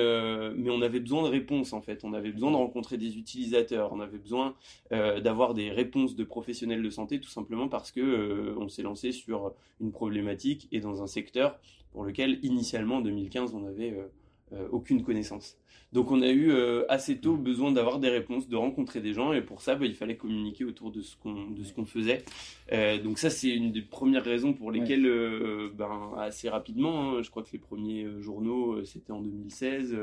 mais 0.57 0.71
on 0.71 0.83
avait 0.83 0.99
besoin 0.99 1.23
de 1.23 1.29
réponses 1.29 1.73
en 1.73 1.83
fait. 1.83 2.03
On 2.03 2.13
avait 2.15 2.33
besoin 2.33 2.51
de 2.51 2.57
rencontrer 2.57 2.97
des 2.97 3.17
utilisateurs, 3.17 3.93
on 3.93 4.01
avait 4.01 4.19
besoin 4.19 4.57
d'avoir 4.91 5.55
des 5.55 5.71
réponses 5.71 6.17
de 6.17 6.25
professionnels 6.25 6.83
de 6.83 6.91
santé, 6.91 7.21
tout 7.21 7.31
simplement 7.31 7.69
parce 7.69 7.93
que 7.93 8.57
on 8.59 8.69
s'est 8.69 8.83
lancé 8.83 9.13
sur 9.13 9.53
une 9.81 9.93
problématique 9.93 10.67
et 10.73 10.81
dans 10.81 11.01
un 11.01 11.07
secteur 11.07 11.61
pour 11.93 12.03
lequel 12.03 12.41
initialement 12.43 12.97
en 12.97 13.03
2015 13.03 13.55
on 13.55 13.69
avait 13.69 13.95
aucune 14.71 15.03
connaissance. 15.03 15.57
Donc 15.93 16.11
on 16.11 16.23
a 16.23 16.29
eu 16.29 16.51
euh, 16.51 16.85
assez 16.89 17.19
tôt 17.19 17.37
besoin 17.37 17.71
d'avoir 17.71 17.99
des 17.99 18.09
réponses, 18.09 18.49
de 18.49 18.57
rencontrer 18.57 19.01
des 19.01 19.13
gens, 19.13 19.35
et 19.35 19.43
pour 19.43 19.61
ça, 19.61 19.75
bah, 19.75 19.85
il 19.85 19.95
fallait 19.95 20.17
communiquer 20.17 20.65
autour 20.65 20.91
de 20.91 21.03
ce 21.03 21.17
qu'on 21.17 21.51
de 21.51 21.63
ce 21.65 21.75
qu'on 21.75 21.85
faisait. 21.85 22.25
Euh, 22.73 22.99
donc 22.99 23.19
ça, 23.19 23.29
c'est 23.29 23.51
une 23.51 23.73
des 23.73 23.83
premières 23.83 24.25
raisons 24.25 24.55
pour 24.55 24.73
lesquelles, 24.73 25.07
euh, 25.07 25.71
ben, 25.77 26.13
assez 26.17 26.49
rapidement, 26.49 27.19
hein, 27.19 27.23
je 27.23 27.31
crois 27.31 27.43
que 27.43 27.53
les 27.53 27.59
premiers 27.59 28.07
journaux, 28.21 28.83
c'était 28.87 29.13
en 29.13 29.21
2016, 29.21 29.95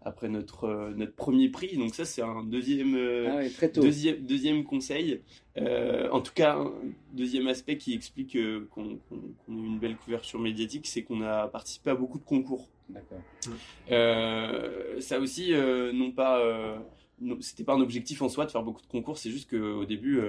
après 0.00 0.30
notre 0.30 0.94
notre 0.96 1.14
premier 1.14 1.50
prix. 1.50 1.76
Donc 1.76 1.94
ça, 1.94 2.06
c'est 2.06 2.22
un 2.22 2.42
deuxième 2.42 2.96
ah 3.28 3.68
deuxième 3.74 4.16
deuxième 4.24 4.64
conseil. 4.64 5.20
en 5.58 6.20
tout 6.22 6.32
cas, 6.34 6.56
un 6.56 6.72
deuxième 7.12 7.46
aspect 7.48 7.76
qui 7.76 7.92
explique 7.92 8.38
qu'on 8.70 8.84
a 8.84 9.52
eu 9.52 9.66
une 9.66 9.78
belle 9.78 9.96
couverture 9.96 10.40
médiatique, 10.40 10.86
c'est 10.86 11.02
qu'on 11.02 11.20
a 11.20 11.46
participé 11.48 11.90
à 11.90 11.94
beaucoup 11.94 12.18
de 12.18 12.24
concours. 12.24 12.70
D'accord. 12.88 13.18
Euh, 13.90 15.00
ça 15.00 15.18
aussi, 15.18 15.52
euh, 15.52 15.92
non 15.92 16.12
pas, 16.12 16.38
euh, 16.38 16.78
c'était 17.40 17.64
pas 17.64 17.74
un 17.74 17.80
objectif 17.80 18.22
en 18.22 18.28
soi 18.28 18.46
de 18.46 18.50
faire 18.50 18.62
beaucoup 18.62 18.82
de 18.82 18.86
concours, 18.86 19.18
c'est 19.18 19.30
juste 19.30 19.50
qu'au 19.50 19.84
début, 19.84 20.20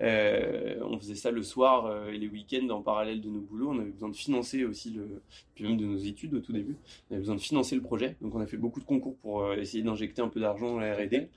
on 0.00 0.98
faisait 0.98 1.16
ça 1.16 1.30
le 1.30 1.42
soir 1.42 2.08
et 2.08 2.16
les 2.16 2.28
week-ends 2.28 2.68
en 2.70 2.80
parallèle 2.80 3.20
de 3.20 3.28
nos 3.28 3.40
boulots. 3.40 3.70
On 3.70 3.78
avait 3.78 3.90
besoin 3.90 4.08
de 4.08 4.16
financer 4.16 4.64
aussi 4.64 4.90
le, 4.90 5.20
puis 5.54 5.64
même 5.64 5.76
de 5.76 5.84
nos 5.84 5.98
études 5.98 6.34
au 6.34 6.40
tout 6.40 6.52
début. 6.52 6.76
On 7.10 7.14
avait 7.14 7.20
besoin 7.20 7.34
de 7.34 7.40
financer 7.40 7.74
le 7.74 7.82
projet, 7.82 8.16
donc 8.20 8.34
on 8.34 8.40
a 8.40 8.46
fait 8.46 8.56
beaucoup 8.56 8.80
de 8.80 8.84
concours 8.84 9.16
pour 9.16 9.52
essayer 9.54 9.82
d'injecter 9.82 10.22
un 10.22 10.28
peu 10.28 10.40
d'argent 10.40 10.72
dans 10.72 10.78
la 10.78 10.94
R&D. 10.94 11.28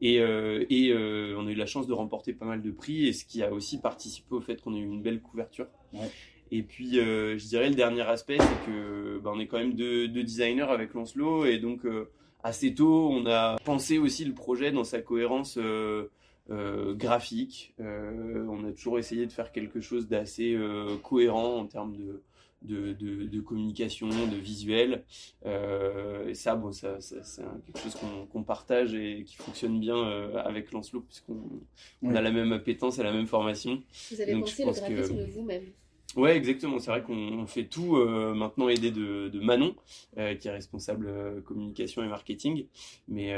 Et, 0.00 0.16
et 0.16 0.94
on 1.36 1.46
a 1.46 1.50
eu 1.50 1.54
la 1.54 1.66
chance 1.66 1.86
de 1.86 1.92
remporter 1.92 2.32
pas 2.32 2.46
mal 2.46 2.60
de 2.60 2.70
prix, 2.70 3.06
et 3.06 3.12
ce 3.12 3.24
qui 3.24 3.42
a 3.42 3.52
aussi 3.52 3.80
participé 3.80 4.34
au 4.34 4.40
fait 4.40 4.60
qu'on 4.60 4.74
ait 4.74 4.80
eu 4.80 4.84
une 4.84 5.02
belle 5.02 5.20
couverture. 5.20 5.68
Ouais. 5.94 6.10
Et 6.50 6.62
puis, 6.62 6.98
euh, 6.98 7.36
je 7.38 7.46
dirais 7.46 7.68
le 7.68 7.74
dernier 7.74 8.02
aspect, 8.02 8.38
c'est 8.38 8.70
que 8.70 9.18
ben, 9.18 9.32
on 9.34 9.40
est 9.40 9.46
quand 9.46 9.58
même 9.58 9.74
deux, 9.74 10.08
designers 10.08 10.62
avec 10.62 10.94
Lancelot, 10.94 11.44
et 11.44 11.58
donc 11.58 11.84
euh, 11.84 12.10
assez 12.42 12.74
tôt, 12.74 13.10
on 13.10 13.26
a 13.26 13.56
pensé 13.64 13.98
aussi 13.98 14.24
le 14.24 14.34
projet 14.34 14.72
dans 14.72 14.84
sa 14.84 15.00
cohérence 15.02 15.58
euh, 15.58 16.08
graphique. 16.94 17.74
on 17.78 18.64
a 18.64 18.72
toujours 18.72 18.98
essayé 18.98 19.26
de 19.26 19.32
faire 19.32 19.52
quelque 19.52 19.80
chose 19.80 20.08
d'assez 20.08 20.58
cohérent 21.02 21.56
en 21.58 21.66
termes 21.66 21.94
de, 21.94 22.22
de, 22.62 23.24
de, 23.24 23.40
communication, 23.40 24.08
de 24.08 24.36
visuel. 24.36 25.04
et 25.44 26.32
ça, 26.32 26.54
bon, 26.54 26.72
ça, 26.72 26.96
c'est 27.00 27.42
quelque 27.66 27.80
chose 27.80 27.98
qu'on 28.32 28.42
partage 28.42 28.94
et 28.94 29.24
qui 29.24 29.36
fonctionne 29.36 29.78
bien 29.78 30.02
avec 30.38 30.72
Lancelot, 30.72 31.02
puisqu'on 31.02 31.42
on 32.00 32.14
a 32.14 32.22
la 32.22 32.30
même 32.30 32.52
appétence 32.52 32.98
et 32.98 33.02
la 33.02 33.12
même 33.12 33.26
formation. 33.26 33.82
Vous 34.10 34.20
avez 34.22 34.40
pensé 34.40 34.64
le 34.64 34.72
graphisme 34.72 35.26
vous-même 35.26 35.66
Ouais, 36.16 36.36
exactement. 36.36 36.78
C'est 36.78 36.90
vrai 36.90 37.02
qu'on 37.02 37.46
fait 37.46 37.64
tout 37.64 37.96
euh, 37.96 38.34
maintenant 38.34 38.68
aidé 38.68 38.90
de, 38.90 39.28
de 39.28 39.40
Manon, 39.40 39.74
euh, 40.16 40.34
qui 40.34 40.48
est 40.48 40.50
responsable 40.50 41.06
euh, 41.08 41.40
communication 41.42 42.02
et 42.02 42.08
marketing. 42.08 42.66
Mais, 43.08 43.34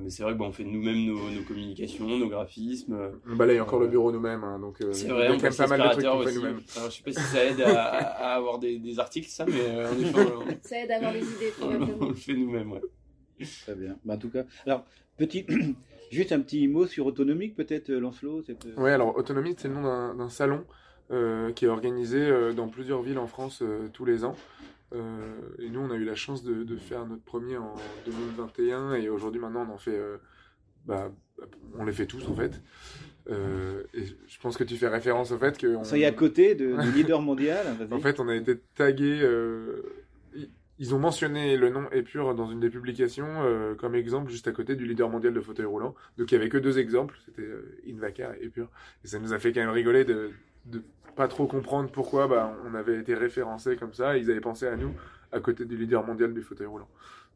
mais 0.00 0.10
c'est 0.10 0.22
vrai 0.22 0.36
qu'on 0.36 0.52
fait 0.52 0.64
nous-mêmes 0.64 1.04
nos, 1.04 1.30
nos, 1.30 1.42
communications, 1.42 2.06
nos 2.06 2.28
graphismes. 2.28 2.96
On 3.28 3.36
balaye 3.36 3.60
encore 3.60 3.80
le 3.80 3.88
bureau 3.88 4.12
nous-mêmes, 4.12 4.44
hein, 4.44 4.58
donc 4.58 4.78
c'est 4.92 5.08
vrai. 5.08 5.28
On 5.30 5.38
fait 5.38 5.56
pas 5.56 5.66
mal 5.66 5.80
de 5.80 5.88
trucs 5.92 6.04
qu'on 6.04 6.22
fait 6.22 6.34
nous-mêmes. 6.34 6.60
Alors, 6.76 6.90
je 6.90 6.96
sais 6.96 7.02
pas 7.02 7.12
si 7.12 7.20
ça 7.20 7.44
aide 7.44 7.60
à, 7.60 7.84
à 7.84 8.34
avoir 8.34 8.58
des, 8.58 8.78
des, 8.78 8.98
articles, 8.98 9.28
ça, 9.28 9.44
mais 9.46 9.86
en 9.86 9.98
effet, 9.98 10.58
ça 10.62 10.78
aide 10.78 10.90
à 10.92 10.96
avoir 10.96 11.12
des 11.12 11.20
idées. 11.22 11.52
on 12.00 12.08
le 12.08 12.14
fait 12.14 12.34
nous-mêmes, 12.34 12.72
ouais. 12.72 12.80
Très 13.62 13.74
bien. 13.74 13.96
Bah, 14.04 14.14
en 14.14 14.18
tout 14.18 14.30
cas, 14.30 14.44
alors 14.66 14.84
petit. 15.16 15.46
Juste 16.10 16.30
un 16.30 16.40
petit 16.40 16.68
mot 16.68 16.86
sur 16.86 17.06
Autonomique, 17.06 17.56
peut-être, 17.56 17.90
Lancelot 17.90 18.42
cette... 18.42 18.68
Oui, 18.76 18.90
alors 18.90 19.16
Autonomique, 19.16 19.58
c'est 19.58 19.66
le 19.66 19.74
nom 19.74 20.14
d'un 20.14 20.28
salon 20.28 20.58
euh, 20.58 20.83
qui 21.10 21.64
est 21.64 21.68
organisé 21.68 22.18
euh, 22.18 22.52
dans 22.52 22.68
plusieurs 22.68 23.02
villes 23.02 23.18
en 23.18 23.26
France 23.26 23.60
euh, 23.62 23.88
tous 23.92 24.04
les 24.04 24.24
ans. 24.24 24.36
et 24.92 25.68
nous, 25.70 25.80
on 25.80 25.90
a 25.90 25.96
eu 25.96 26.04
la 26.04 26.14
chance 26.14 26.44
de, 26.44 26.76
faire 26.76 27.06
notre 27.06 27.22
premier 27.22 27.56
en 27.56 27.74
2021 28.06 28.94
et 28.94 29.08
aujourd'hui, 29.08 29.40
maintenant, 29.40 29.66
on 29.68 29.74
en 29.74 29.78
fait. 29.78 29.98
Bah, 30.86 31.10
on 31.76 31.84
les 31.84 31.92
fait 31.92 32.06
tous 32.06 32.28
en 32.28 32.34
fait. 32.34 32.60
et 33.28 34.04
je 34.28 34.38
pense 34.40 34.56
que 34.56 34.64
tu 34.64 34.76
fais 34.76 34.86
référence 34.88 35.32
au 35.32 35.38
fait 35.38 35.58
que. 35.58 35.96
Y 35.96 36.02
est 36.02 36.06
à 36.06 36.12
côté 36.12 36.54
de, 36.54 36.76
leader 36.94 37.20
mondial. 37.20 37.66
en 37.90 37.98
fait, 37.98 38.20
on 38.20 38.28
a 38.28 38.36
été 38.36 38.58
tagué 38.76 39.20
ils 40.78 40.94
ont 40.94 40.98
mentionné 40.98 41.56
le 41.56 41.70
nom 41.70 41.88
Épure 41.92 42.34
dans 42.34 42.50
une 42.50 42.60
des 42.60 42.70
publications 42.70 43.42
euh, 43.44 43.74
comme 43.74 43.94
exemple 43.94 44.30
juste 44.30 44.48
à 44.48 44.52
côté 44.52 44.74
du 44.74 44.86
leader 44.86 45.08
mondial 45.08 45.32
de 45.32 45.40
fauteuil 45.40 45.66
roulant. 45.66 45.94
Donc 46.18 46.32
il 46.32 46.34
y 46.34 46.38
avait 46.38 46.48
que 46.48 46.58
deux 46.58 46.78
exemples, 46.78 47.16
c'était 47.24 47.42
euh, 47.42 47.80
Invacar 47.88 48.34
et 48.34 48.44
Épure. 48.44 48.68
Et 49.04 49.08
ça 49.08 49.18
nous 49.18 49.32
a 49.32 49.38
fait 49.38 49.52
quand 49.52 49.60
même 49.60 49.70
rigoler 49.70 50.04
de, 50.04 50.30
de 50.66 50.82
pas 51.16 51.28
trop 51.28 51.46
comprendre 51.46 51.90
pourquoi 51.90 52.26
bah, 52.26 52.56
on 52.66 52.74
avait 52.74 52.98
été 52.98 53.14
référencé 53.14 53.76
comme 53.76 53.94
ça. 53.94 54.16
ils 54.16 54.30
avaient 54.30 54.40
pensé 54.40 54.66
à 54.66 54.76
nous 54.76 54.92
à 55.32 55.40
côté 55.40 55.64
du 55.64 55.76
leader 55.76 56.04
mondial 56.04 56.32
du 56.32 56.42
fauteuil 56.42 56.66
roulant. 56.66 56.88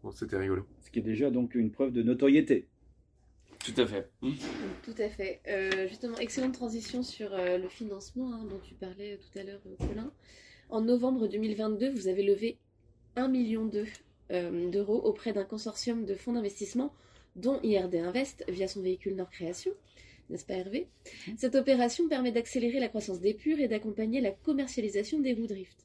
Bon, 0.02 0.10
c'était 0.12 0.36
rigolo. 0.36 0.66
Ce 0.80 0.90
qui 0.90 1.00
est 1.00 1.02
déjà 1.02 1.30
donc 1.30 1.54
une 1.54 1.70
preuve 1.70 1.92
de 1.92 2.02
notoriété. 2.02 2.68
Tout 3.58 3.80
à 3.80 3.86
fait. 3.86 4.08
Tout 4.20 4.94
à 4.98 5.08
fait. 5.08 5.40
Euh, 5.48 5.88
justement, 5.88 6.16
excellente 6.18 6.54
transition 6.54 7.02
sur 7.02 7.32
euh, 7.32 7.58
le 7.58 7.68
financement 7.68 8.32
hein, 8.32 8.44
dont 8.48 8.60
tu 8.60 8.74
parlais 8.74 9.18
tout 9.18 9.38
à 9.38 9.42
l'heure, 9.42 9.60
Colin. 9.78 10.12
En 10.70 10.80
novembre 10.80 11.26
2022, 11.26 11.90
vous 11.90 12.08
avez 12.08 12.22
levé 12.22 12.58
1,2 13.16 13.30
million 13.30 13.70
euh, 14.30 14.70
d'euros 14.70 15.00
auprès 15.00 15.32
d'un 15.32 15.44
consortium 15.44 16.04
de 16.04 16.14
fonds 16.14 16.32
d'investissement, 16.32 16.94
dont 17.36 17.60
IRD 17.62 17.96
Invest, 17.96 18.44
via 18.48 18.68
son 18.68 18.80
véhicule 18.80 19.16
Nord 19.16 19.30
Création. 19.30 19.72
N'est-ce 20.30 20.44
pas 20.44 20.54
Hervé? 20.54 20.88
Mmh. 21.26 21.32
Cette 21.36 21.54
opération 21.54 22.08
permet 22.08 22.32
d'accélérer 22.32 22.80
la 22.80 22.88
croissance 22.88 23.20
des 23.20 23.34
purs 23.34 23.58
et 23.60 23.68
d'accompagner 23.68 24.20
la 24.20 24.30
commercialisation 24.30 25.20
des 25.20 25.32
roues 25.34 25.46
drift. 25.46 25.84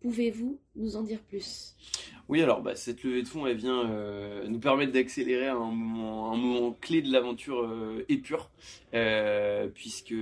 Pouvez-vous 0.00 0.60
nous 0.76 0.96
en 0.96 1.02
dire 1.02 1.20
plus? 1.20 1.74
Oui, 2.28 2.42
alors 2.42 2.60
bah, 2.60 2.76
cette 2.76 3.02
levée 3.02 3.22
de 3.22 3.28
fonds, 3.28 3.46
elle 3.46 3.56
vient 3.56 3.90
euh, 3.90 4.46
nous 4.46 4.58
permettre 4.58 4.92
d'accélérer 4.92 5.48
un 5.48 5.58
moment, 5.58 6.32
un 6.32 6.36
moment 6.36 6.76
clé 6.80 7.00
de 7.00 7.10
l'aventure 7.10 7.62
euh, 7.62 8.04
épure, 8.08 8.50
euh, 8.94 9.68
puisque 9.68 10.14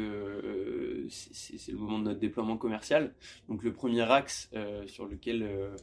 c'est 1.10 1.72
le 1.72 1.78
moment 1.78 1.98
de 1.98 2.04
notre 2.04 2.20
déploiement 2.20 2.56
commercial. 2.56 3.14
Donc 3.48 3.62
le 3.62 3.72
premier 3.72 4.02
axe 4.02 4.50
sur 4.86 5.06
lequel 5.06 5.42
euh, 5.42 5.76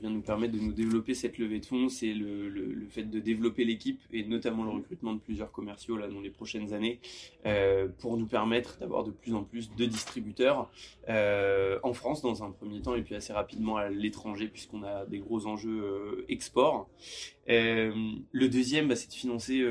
vient 0.00 0.10
nous 0.10 0.22
permettre 0.22 0.54
de 0.54 0.58
nous 0.58 0.72
développer 0.72 1.14
cette 1.14 1.38
levée 1.38 1.60
de 1.60 1.66
fonds, 1.66 1.88
c'est 1.88 2.12
le, 2.12 2.86
fait 2.90 3.04
de 3.04 3.20
développer 3.20 3.64
l'équipe 3.64 4.00
et 4.12 4.24
notamment 4.24 4.64
le 4.64 4.70
recrutement 4.70 5.14
de 5.14 5.18
plusieurs 5.18 5.52
commerciaux 5.52 5.96
là 5.96 6.08
dans 6.08 6.20
les 6.20 6.30
prochaines 6.30 6.72
années 6.72 7.00
euh, 7.44 7.88
pour 7.98 8.16
nous 8.16 8.26
permettre 8.26 8.78
d'avoir 8.78 9.04
de 9.04 9.10
plus 9.10 9.34
en 9.34 9.42
plus 9.42 9.74
de 9.74 9.84
distributeurs 9.84 10.70
euh, 11.08 11.78
en 11.82 11.92
France 11.92 12.22
dans 12.22 12.44
un 12.44 12.50
premier 12.50 12.80
temps 12.80 12.94
et 12.94 13.02
puis 13.02 13.14
assez 13.14 13.32
rapidement 13.32 13.76
à 13.76 13.88
l'étranger 13.88 14.48
puisqu'on 14.48 14.82
a 14.82 15.04
des 15.06 15.18
gros 15.18 15.46
enjeux 15.46 16.24
export. 16.28 16.88
le 17.46 18.48
deuxième, 18.48 18.88
bah, 18.88 18.96
c'est 18.96 19.08
de 19.08 19.14
financer 19.14 19.64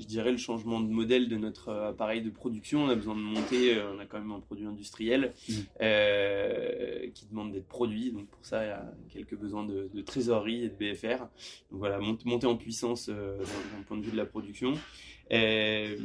je 0.00 0.06
dirais, 0.06 0.30
le 0.30 0.38
changement 0.38 0.80
de 0.80 0.88
modèle 0.88 1.28
de 1.28 1.36
notre 1.36 1.68
euh, 1.68 1.90
appareil 1.90 2.22
de 2.22 2.30
production. 2.30 2.84
On 2.84 2.88
a 2.88 2.94
besoin 2.94 3.14
de 3.14 3.20
monter, 3.20 3.76
euh, 3.76 3.92
on 3.94 3.98
a 3.98 4.06
quand 4.06 4.18
même 4.18 4.32
un 4.32 4.40
produit 4.40 4.66
industriel 4.66 5.34
mmh. 5.48 5.52
euh, 5.82 7.08
qui 7.14 7.26
demande 7.26 7.52
d'être 7.52 7.68
produit. 7.68 8.10
Donc 8.10 8.26
pour 8.26 8.44
ça, 8.44 8.64
il 8.64 8.68
y 8.68 8.70
a 8.70 8.92
quelques 9.10 9.36
besoins 9.36 9.64
de, 9.64 9.88
trésorerie 10.00 10.64
et 10.64 10.68
de 10.68 10.74
BFR. 10.74 11.18
Donc 11.70 11.78
voilà, 11.80 11.98
monter 12.24 12.46
en 12.46 12.56
puissance 12.56 13.08
d'un 13.08 13.82
point 13.86 13.98
de 13.98 14.02
vue 14.02 14.12
de 14.12 14.16
la 14.16 14.26
production. 14.26 14.72
Euh, 15.32 15.96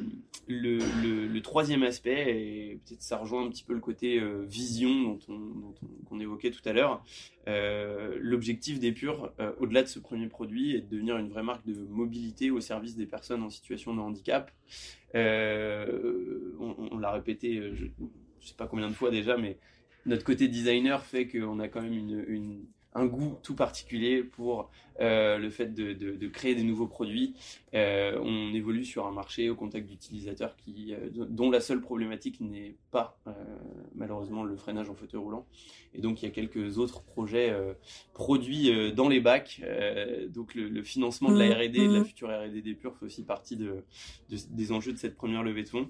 le, 0.48 1.40
troisième 1.42 1.84
aspect, 1.84 2.36
et 2.38 2.80
peut-être 2.86 3.02
ça 3.02 3.18
rejoint 3.18 3.46
un 3.46 3.50
petit 3.50 3.64
peu 3.64 3.74
le 3.74 3.80
côté 3.80 4.20
euh, 4.20 4.44
vision 4.48 4.90
dont 5.04 5.20
on, 5.30 6.06
qu'on 6.06 6.20
évoquait 6.20 6.50
tout 6.50 6.68
à 6.68 6.74
l'heure, 6.74 7.04
euh, 7.48 8.18
l'objectif 8.20 8.80
d'Epure, 8.80 9.32
au-delà 9.60 9.84
de 9.84 9.88
ce 9.88 10.00
premier 10.00 10.28
produit, 10.28 10.76
est 10.76 10.82
de 10.82 10.90
devenir 10.90 11.18
une 11.18 11.30
vraie 11.30 11.44
marque 11.44 11.66
de 11.66 11.74
mobilité 11.74 12.52
au 12.52 12.62
service 12.62 12.96
des 12.96 13.06
personnes 13.06 13.44
en 13.44 13.50
situation 13.50 13.94
de 13.94 14.00
handicap. 14.00 14.52
on, 15.14 16.98
l'a 17.00 17.12
répété, 17.12 17.62
je 17.74 17.86
ne 17.86 17.90
sais 18.42 18.56
pas 18.56 18.68
combien 18.68 18.90
de 18.90 18.96
fois 18.96 19.12
déjà, 19.12 19.38
mais 19.38 19.58
notre 20.06 20.24
côté 20.24 20.48
designer 20.48 21.04
fait 21.04 21.28
qu'on 21.28 21.60
a 21.60 21.68
quand 21.68 21.82
même 21.82 21.94
une 21.94 22.66
un 22.96 23.06
goût 23.06 23.38
tout 23.44 23.56
particulier 23.56 24.24
pour 24.24 24.72
euh, 25.02 25.38
le 25.38 25.50
fait 25.50 25.74
de, 25.74 26.28
créer 26.30 26.56
des 26.56 26.64
nouveaux 26.64 26.88
produits. 26.88 27.36
Euh, 27.74 28.18
on 28.24 28.54
évolue 28.54 28.86
sur 28.86 29.06
un 29.06 29.12
marché 29.12 29.50
au 29.50 29.56
contact 29.56 29.88
d'utilisateurs 29.88 30.56
qui, 30.56 30.94
euh, 30.94 31.10
dont 31.12 31.52
la 31.52 31.60
seule 31.60 31.82
problématique 31.82 32.40
n'est 32.40 32.78
pas 32.92 33.20
malheureusement 33.94 34.44
le 34.44 34.56
freinage 34.56 34.90
en 34.90 34.96
fauteuil 34.96 35.20
roulant. 35.20 35.46
Et 35.94 36.02
donc 36.02 36.22
il 36.22 36.26
y 36.26 36.28
a 36.28 36.32
quelques 36.32 36.78
autres 36.78 37.04
projets 37.04 37.54
produits 38.14 38.94
dans 38.94 39.10
les 39.10 39.20
bacs. 39.20 39.62
donc 40.30 40.56
le, 40.56 40.82
financement 40.84 41.32
de 41.32 41.40
la 41.40 41.56
R&D, 41.56 41.88
de 41.88 41.98
la 41.98 42.04
future 42.06 42.30
R&D 42.30 42.62
des 42.62 42.74
Purs 42.74 42.96
fait 42.98 43.06
aussi 43.06 43.24
partie 43.24 43.58
des 44.30 44.72
enjeux 44.72 44.94
de 44.94 44.98
cette 44.98 45.16
première 45.16 45.44
levée 45.44 45.64
de 45.64 45.70
fonds. 45.70 45.90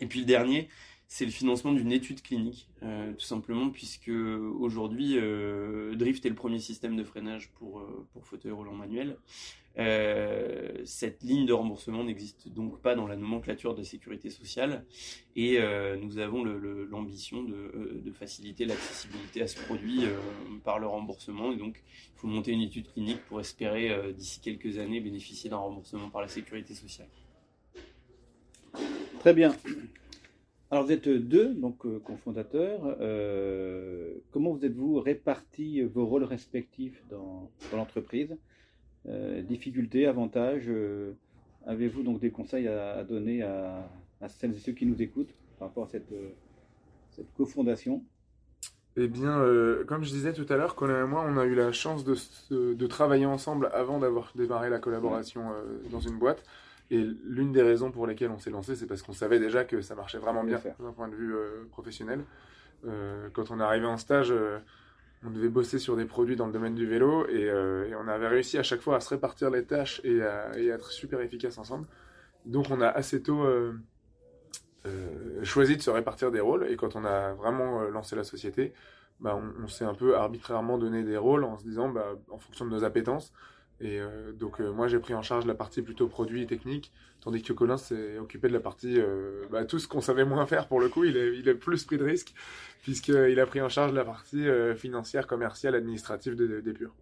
Et 0.00 0.06
puis 0.06 0.20
le 0.20 0.26
dernier, 0.26 0.68
c'est 1.14 1.26
le 1.26 1.30
financement 1.30 1.72
d'une 1.72 1.92
étude 1.92 2.22
clinique, 2.22 2.70
euh, 2.82 3.12
tout 3.12 3.26
simplement, 3.26 3.68
puisque 3.68 4.08
aujourd'hui, 4.08 5.18
euh, 5.18 5.94
Drift 5.94 6.24
est 6.24 6.30
le 6.30 6.34
premier 6.34 6.58
système 6.58 6.96
de 6.96 7.04
freinage 7.04 7.50
pour, 7.50 7.80
euh, 7.80 8.06
pour 8.14 8.24
fauteuil 8.24 8.52
roulant 8.52 8.72
manuel. 8.72 9.18
cette 10.86 11.22
ligne 11.22 11.44
de 11.44 11.52
remboursement 11.52 12.02
n'existe 12.02 12.48
donc 12.48 12.80
pas 12.80 12.94
dans 12.94 13.06
la 13.06 13.16
nomenclature 13.16 13.74
de 13.74 13.80
la 13.80 13.84
sécurité 13.84 14.30
sociale 14.30 14.86
et 15.36 15.58
nous 16.00 16.16
avons 16.16 16.44
l'ambition 16.44 17.42
de, 17.42 18.00
de, 18.04 18.12
faciliter 18.12 18.64
l'accessibilité 18.64 19.42
à 19.42 19.46
ce 19.46 19.58
produit 19.64 20.04
par 20.64 20.78
le 20.78 20.86
remboursement. 20.86 21.52
Et 21.52 21.56
donc, 21.56 21.82
il 22.16 22.20
faut 22.20 22.26
monter 22.26 22.52
une 22.52 22.62
étude 22.62 22.90
clinique 22.90 23.22
pour 23.28 23.38
espérer, 23.40 24.12
d'ici 24.14 24.40
quelques 24.40 24.78
années, 24.78 25.00
bénéficier 25.00 25.48
d'un 25.50 25.62
remboursement 25.68 26.08
par 26.08 26.22
la 26.22 26.28
sécurité 26.28 26.74
sociale. 26.74 27.08
Très 29.20 29.34
bien. 29.34 29.54
Alors 30.72 30.86
vous 30.86 30.92
êtes 30.92 31.06
deux, 31.06 31.52
donc 31.52 31.84
euh, 31.84 31.98
cofondateurs. 31.98 32.96
Euh, 33.02 34.14
comment 34.30 34.54
vous 34.54 34.64
êtes-vous 34.64 35.00
répartis 35.00 35.82
vos 35.82 36.06
rôles 36.06 36.24
respectifs 36.24 37.04
dans, 37.10 37.50
l'entreprise? 37.74 38.34
Euh, 39.06 39.42
Difficultés, 39.42 40.06
avantages 40.06 40.70
Avez-vous 41.66 42.02
donc 42.02 42.20
des 42.20 42.30
conseils 42.30 42.68
à, 42.68 43.04
donner 43.04 43.42
à, 43.42 43.86
celles 44.28 44.56
et 44.56 44.58
ceux 44.60 44.72
qui 44.72 44.86
nous 44.86 45.02
écoutent 45.02 45.34
par 45.58 45.68
rapport 45.68 45.84
à 45.84 45.88
cette, 45.88 46.14
cette 47.10 47.30
cofondation? 47.34 48.02
Eh 48.96 49.08
bien, 49.08 49.44
comme 49.86 50.04
je 50.04 50.10
disais 50.10 50.32
tout 50.32 50.46
à 50.48 50.56
l'heure, 50.56 50.74
Colin 50.74 51.04
et 51.04 51.06
moi, 51.06 51.22
on 51.28 51.36
a 51.36 51.44
eu 51.44 51.54
la 51.54 51.72
chance 51.72 52.02
de, 52.02 52.16
de 52.72 52.86
travailler 52.86 53.26
ensemble 53.26 53.68
avant 53.74 53.98
d'avoir 53.98 54.32
démarré 54.34 54.70
la 54.70 54.78
collaboration 54.78 55.42
dans 55.90 56.00
une 56.00 56.18
boîte. 56.18 56.42
Et 56.92 57.08
l'une 57.24 57.52
des 57.52 57.62
raisons 57.62 57.90
pour 57.90 58.06
lesquelles 58.06 58.30
on 58.30 58.38
s'est 58.38 58.50
lancé, 58.50 58.76
c'est 58.76 58.84
parce 58.84 59.00
qu'on 59.00 59.14
savait 59.14 59.40
déjà 59.40 59.64
que 59.64 59.80
ça 59.80 59.94
marchait 59.94 60.18
vraiment 60.18 60.44
bien 60.44 60.60
d'un 60.78 60.92
point 60.92 61.08
de 61.08 61.14
vue 61.14 61.34
euh, 61.34 61.64
professionnel. 61.70 62.22
Euh, 62.86 63.30
quand 63.32 63.50
on 63.50 63.60
est 63.60 63.62
arrivé 63.62 63.86
en 63.86 63.96
stage, 63.96 64.30
euh, 64.30 64.58
on 65.24 65.30
devait 65.30 65.48
bosser 65.48 65.78
sur 65.78 65.96
des 65.96 66.04
produits 66.04 66.36
dans 66.36 66.44
le 66.44 66.52
domaine 66.52 66.74
du 66.74 66.86
vélo 66.86 67.26
et, 67.28 67.50
on 67.98 68.08
avait 68.08 68.28
réussi 68.28 68.58
à 68.58 68.62
chaque 68.62 68.82
fois 68.82 68.96
à 68.96 69.00
se 69.00 69.08
répartir 69.08 69.48
les 69.48 69.64
tâches 69.64 70.02
et 70.04 70.20
à, 70.20 70.50
être 70.58 70.90
super 70.90 71.22
efficace 71.22 71.56
ensemble. 71.56 71.86
Donc 72.44 72.66
on 72.70 72.82
a 72.82 72.88
assez 72.88 73.22
tôt 73.22 73.46
choisi 75.44 75.78
de 75.78 75.82
se 75.82 75.90
répartir 75.90 76.30
des 76.30 76.40
rôles 76.40 76.66
et 76.68 76.76
quand 76.76 76.94
on 76.94 77.06
a 77.06 77.32
vraiment 77.32 77.84
lancé 77.84 78.16
la 78.16 78.24
société, 78.24 78.74
bah, 79.18 79.34
on, 79.34 79.64
on 79.64 79.68
s'est 79.68 79.86
un 79.86 79.94
peu 79.94 80.14
arbitrairement 80.16 80.76
donné 80.76 81.04
des 81.04 81.16
rôles 81.16 81.44
en 81.44 81.56
se 81.56 81.62
disant, 81.62 81.88
bah, 81.88 82.18
en 82.28 82.36
fonction 82.36 82.66
de 82.66 82.70
nos 82.70 82.84
appétences, 82.84 83.32
et 83.80 84.00
euh, 84.00 84.32
donc 84.32 84.60
euh, 84.60 84.70
moi 84.70 84.86
j'ai 84.86 84.98
pris 84.98 85.14
en 85.14 85.22
charge 85.22 85.44
la 85.44 85.54
partie 85.54 85.82
plutôt 85.82 86.06
produit 86.06 86.42
et 86.42 86.46
technique, 86.46 86.92
tandis 87.20 87.42
que 87.42 87.52
Colin 87.52 87.76
s'est 87.76 88.18
occupé 88.18 88.48
de 88.48 88.52
la 88.52 88.60
partie 88.60 89.00
euh, 89.00 89.44
bah, 89.50 89.64
tout 89.64 89.78
ce 89.78 89.88
qu'on 89.88 90.00
savait 90.00 90.24
moins 90.24 90.46
faire 90.46 90.68
pour 90.68 90.80
le 90.80 90.88
coup. 90.88 91.04
Il 91.04 91.48
a, 91.48 91.54
plus 91.54 91.84
pris 91.84 91.98
de 91.98 92.04
risques 92.04 92.32
puisqu'il 92.82 93.40
a 93.40 93.46
pris 93.46 93.60
en 93.60 93.68
charge 93.68 93.92
la 93.92 94.04
partie 94.04 94.46
financière, 94.76 95.26
commerciale, 95.26 95.74
administrative 95.74 96.34
des 96.34 96.72
Purs. 96.72 96.94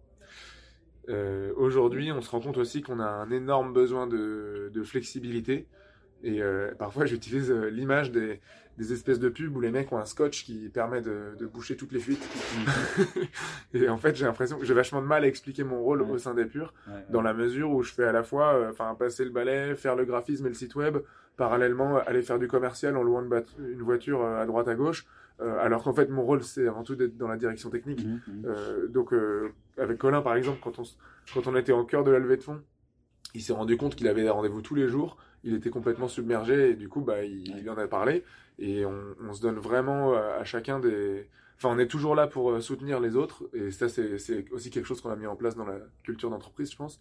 Aujourd'hui, 1.55 2.11
on 2.11 2.21
se 2.21 2.29
rend 2.29 2.39
compte 2.39 2.57
aussi 2.57 2.81
qu'on 2.81 2.99
a 2.99 3.07
un 3.07 3.31
énorme 3.31 3.73
besoin 3.73 4.05
de, 4.05 4.71
de 4.73 4.83
flexibilité. 4.83 5.67
Et 6.23 6.41
parfois, 6.77 7.05
j'utilise 7.05 7.51
l'image 7.51 8.11
des, 8.11 8.39
des 8.77 8.93
espèces 8.93 9.19
de 9.19 9.29
pubs 9.29 9.55
où 9.55 9.59
les 9.59 9.71
mecs 9.71 9.91
ont 9.91 9.97
un 9.97 10.05
scotch 10.05 10.43
qui 10.43 10.69
permet 10.69 11.01
de, 11.01 11.35
de 11.37 11.45
boucher 11.45 11.75
toutes 11.75 11.91
les 11.91 11.99
fuites. 11.99 12.27
et 13.73 13.89
en 13.89 13.97
fait, 13.97 14.15
j'ai 14.15 14.25
l'impression 14.25 14.57
que 14.57 14.65
j'ai 14.65 14.73
vachement 14.73 15.01
de 15.01 15.07
mal 15.07 15.23
à 15.23 15.27
expliquer 15.27 15.63
mon 15.63 15.81
rôle 15.81 16.01
au 16.01 16.17
sein 16.17 16.33
des 16.33 16.45
purs, 16.45 16.73
dans 17.09 17.21
la 17.21 17.33
mesure 17.33 17.71
où 17.71 17.83
je 17.83 17.93
fais 17.93 18.05
à 18.05 18.11
la 18.11 18.23
fois, 18.23 18.53
euh, 18.55 18.93
passer 18.97 19.25
le 19.25 19.31
balai, 19.31 19.75
faire 19.75 19.95
le 19.95 20.05
graphisme 20.05 20.45
et 20.45 20.49
le 20.49 20.55
site 20.55 20.75
web, 20.75 20.97
parallèlement 21.37 21.97
aller 21.97 22.21
faire 22.21 22.39
du 22.39 22.47
commercial 22.47 22.97
en 22.97 23.03
louant 23.03 23.21
une, 23.21 23.81
voiture 23.81 24.23
euh, 24.23 24.41
à 24.41 24.45
droite 24.45 24.67
à 24.67 24.75
gauche. 24.75 25.05
Euh, 25.41 25.57
alors 25.59 25.83
qu'en 25.83 25.93
fait, 25.93 26.09
mon 26.09 26.23
rôle, 26.23 26.43
c'est 26.43 26.67
avant 26.67 26.83
tout 26.83 26.95
d'être 26.95 27.17
dans 27.17 27.27
la 27.27 27.37
direction 27.37 27.69
technique. 27.69 28.05
Mmh, 28.05 28.19
mmh. 28.27 28.87
donc, 28.89 29.13
avec 29.77 29.97
Colin, 29.97 30.21
par 30.21 30.35
exemple, 30.35 30.59
quand 30.63 30.79
on, 30.79 30.83
quand 31.33 31.47
on 31.47 31.55
était 31.55 31.71
en 31.71 31.83
cœur 31.83 32.03
de 32.03 32.11
la 32.11 32.19
levée 32.19 32.37
de 32.37 32.43
fonds, 32.43 32.61
il 33.33 33.41
s'est 33.41 33.53
rendu 33.53 33.77
compte 33.77 33.95
qu'il 33.95 34.07
avait 34.07 34.23
des 34.23 34.29
rendez-vous 34.29 34.61
tous 34.61 34.75
les 34.75 34.87
jours. 34.87 35.17
Il 35.43 35.55
était 35.55 35.69
complètement 35.69 36.07
submergé 36.07 36.71
et 36.71 36.75
du 36.75 36.89
coup, 36.89 37.01
bah, 37.01 37.23
il, 37.23 37.57
il 37.57 37.69
en 37.69 37.77
a 37.77 37.87
parlé 37.87 38.23
et 38.59 38.85
on, 38.85 39.33
se 39.33 39.41
donne 39.41 39.57
vraiment 39.57 40.13
euh, 40.13 40.39
à, 40.39 40.43
chacun 40.43 40.79
des. 40.79 41.27
Enfin, 41.57 41.69
on 41.75 41.79
est 41.79 41.87
toujours 41.87 42.15
là 42.15 42.27
pour 42.27 42.51
euh, 42.51 42.61
soutenir 42.61 42.99
les 42.99 43.15
autres 43.15 43.43
et 43.53 43.71
ça, 43.71 43.89
c'est 43.89 44.51
aussi 44.51 44.69
quelque 44.69 44.85
chose 44.85 45.01
qu'on 45.01 45.09
a 45.09 45.15
mis 45.15 45.27
en 45.27 45.35
place 45.35 45.55
dans 45.55 45.65
la 45.65 45.79
culture 46.03 46.29
d'entreprise, 46.29 46.71
je 46.71 46.77
pense. 46.77 46.99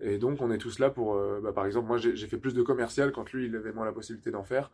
Et 0.00 0.18
donc, 0.18 0.40
on 0.40 0.50
est 0.50 0.58
tous 0.58 0.78
là 0.78 0.90
pour. 0.90 1.14
Euh, 1.14 1.40
bah, 1.42 1.52
par 1.52 1.66
exemple, 1.66 1.88
moi, 1.88 1.98
j'ai 1.98 2.26
fait 2.26 2.36
plus 2.36 2.54
de 2.54 2.62
commercial 2.62 3.12
quand 3.12 3.32
lui, 3.32 3.46
il 3.46 3.56
avait 3.56 3.72
moins 3.72 3.84
la 3.84 3.92
possibilité 3.92 4.30
d'en 4.30 4.44
faire 4.44 4.70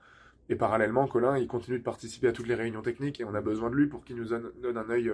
Et 0.49 0.57
parallèlement, 0.57 1.07
Colin, 1.07 1.39
il 1.39 1.47
continue 1.47 1.79
de 1.79 1.85
participer 1.85 2.29
à 2.29 2.33
toutes 2.33 2.49
les 2.49 2.55
réunions 2.55 2.83
techniques 2.83 3.21
et 3.21 3.25
on 3.25 3.35
a 3.35 3.41
besoin 3.41 3.71
de 3.71 3.77
lui 3.77 3.87
pour 3.87 4.05
qu'il 4.05 4.17
nous 4.17 4.27
donne, 4.27 4.51
donne 4.63 4.77
un 4.77 4.91
œil 4.91 5.11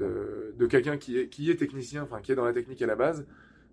euh, 0.00 0.52
de 0.56 0.66
quelqu'un 0.66 0.98
qui 0.98 1.18
est, 1.18 1.28
qui 1.28 1.50
est 1.50 1.56
technicien, 1.56 2.02
enfin 2.02 2.20
qui 2.20 2.32
est 2.32 2.36
dans 2.36 2.44
la 2.44 2.52
technique 2.52 2.82
à 2.82 2.86
la 2.86 2.96
base, 2.96 3.26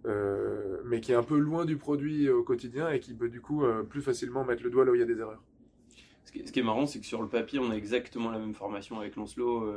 euh, 0.08 0.82
mais 0.86 1.02
qui 1.02 1.12
est 1.12 1.16
un 1.16 1.24
peu 1.24 1.38
loin 1.38 1.66
du 1.66 1.78
produit 1.78 2.30
au 2.30 2.44
quotidien 2.44 2.90
et 2.90 3.00
qui 3.00 3.14
peut 3.14 3.30
du 3.30 3.42
coup 3.42 3.64
euh, 3.64 3.84
plus 3.84 4.02
facilement 4.02 4.44
mettre 4.44 4.64
le 4.64 4.70
doigt 4.70 4.86
là 4.86 4.92
où 4.92 4.96
il 4.96 5.00
y 5.00 5.04
a 5.04 5.08
des 5.08 5.20
erreurs. 5.20 5.44
Ce 6.26 6.52
qui 6.52 6.60
est 6.60 6.64
marrant, 6.64 6.86
c'est 6.86 7.00
que 7.00 7.06
sur 7.06 7.22
le 7.22 7.28
papier, 7.28 7.60
on 7.60 7.72
a 7.72 7.76
exactement 7.76 8.30
la 8.30 8.38
même 8.38 8.54
formation 8.54 9.00
avec 9.00 9.16
Lancelot. 9.16 9.74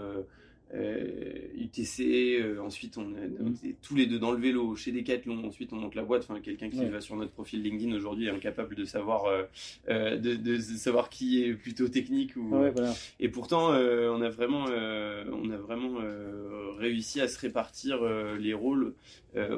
Euh, 0.73 0.79
euh, 0.81 1.49
UTC, 1.57 2.39
euh, 2.41 2.61
ensuite 2.63 2.97
on 2.97 3.11
est, 3.17 3.29
on 3.41 3.51
est 3.67 3.75
tous 3.83 3.97
les 3.97 4.07
deux 4.07 4.19
dans 4.19 4.31
le 4.31 4.39
vélo 4.39 4.77
chez 4.77 4.93
Decathlon, 4.93 5.45
ensuite 5.45 5.73
on 5.73 5.77
monte 5.77 5.95
la 5.97 6.03
boîte. 6.05 6.23
Enfin, 6.29 6.41
quelqu'un 6.41 6.71
qui 6.71 6.79
Ouais. 6.79 6.89
va 6.89 7.01
sur 7.01 7.17
notre 7.17 7.33
profil 7.33 7.63
LinkedIn 7.63 7.93
aujourd'hui 7.95 8.27
est 8.27 8.31
incapable 8.31 8.75
de 8.77 8.85
savoir 8.85 9.25
euh, 9.27 10.17
de, 10.17 10.35
de 10.37 10.59
savoir 10.59 11.09
qui 11.11 11.43
est 11.45 11.55
plutôt 11.55 11.89
technique 11.89 12.37
ou. 12.37 12.55
Ouais, 12.57 12.71
voilà. 12.71 12.95
Et 13.19 13.29
pourtant, 13.29 13.71
on 13.71 14.21
a 14.23 14.29
vraiment, 14.29 14.65
on 14.67 15.51
a 15.51 15.57
vraiment 15.57 15.99
réussi 16.79 17.21
à 17.21 17.29
se 17.29 17.39
répartir 17.39 18.01
les 18.39 18.55
rôles 18.55 18.95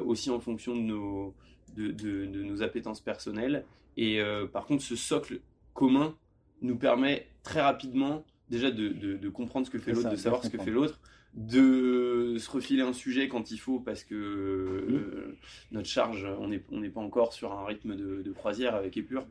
aussi 0.05 0.29
en 0.29 0.39
fonction 0.39 0.75
de 0.75 0.81
nos, 0.81 1.33
de, 1.77 1.87
de- 1.91 2.25
de 2.25 2.43
nos 2.43 2.61
appétences 2.63 3.01
personnelles. 3.01 3.65
Et 3.97 4.19
par 4.51 4.65
contre, 4.65 4.83
ce 4.83 4.95
socle 4.95 5.39
commun 5.73 6.15
nous 6.61 6.75
permet 6.75 7.27
très 7.43 7.61
rapidement 7.61 8.23
déjà 8.49 8.71
de, 8.71 8.89
de- 8.89 9.17
de 9.17 9.29
comprendre 9.29 9.65
ce 9.65 9.71
que 9.71 9.79
fait 9.79 9.93
l'autre, 9.93 10.09
de 10.09 10.15
savoir 10.15 10.43
ce 10.43 10.49
que 10.49 10.57
fait 10.57 10.71
l'autre, 10.71 10.99
de 11.35 12.35
se 12.37 12.49
refiler 12.51 12.81
un 12.83 12.93
sujet 12.93 13.27
quand 13.27 13.49
il 13.49 13.57
faut 13.57 13.79
parce 13.79 14.03
que 14.03 14.13
euh, 14.15 15.37
notre 15.71 15.87
charge, 15.87 16.27
on 16.39 16.47
n'est 16.49 16.63
on 16.71 16.87
pas 16.91 17.01
encore 17.01 17.33
sur 17.33 17.51
un 17.53 17.65
rythme 17.65 17.95
de, 17.95 18.21
de 18.21 18.31
croisière 18.31 18.75
avec 18.75 18.95
Épure. 18.97 19.25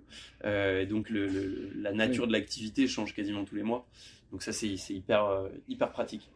Euh, 0.45 0.81
et 0.81 0.87
donc 0.87 1.11
le- 1.11 1.27
le- 1.29 1.71
la 1.77 1.93
nature 1.93 2.23
Oui. 2.25 2.29
de 2.29 2.33
l'activité 2.33 2.89
change 2.89 3.15
quasiment 3.15 3.45
tous 3.45 3.55
les 3.55 3.63
mois. 3.63 3.87
Donc 4.33 4.43
ça, 4.43 4.53
c'est 4.53 4.69
hyper, 4.69 5.27
euh, 5.27 5.49
hyper 5.69 5.91
pratique. 5.93 6.31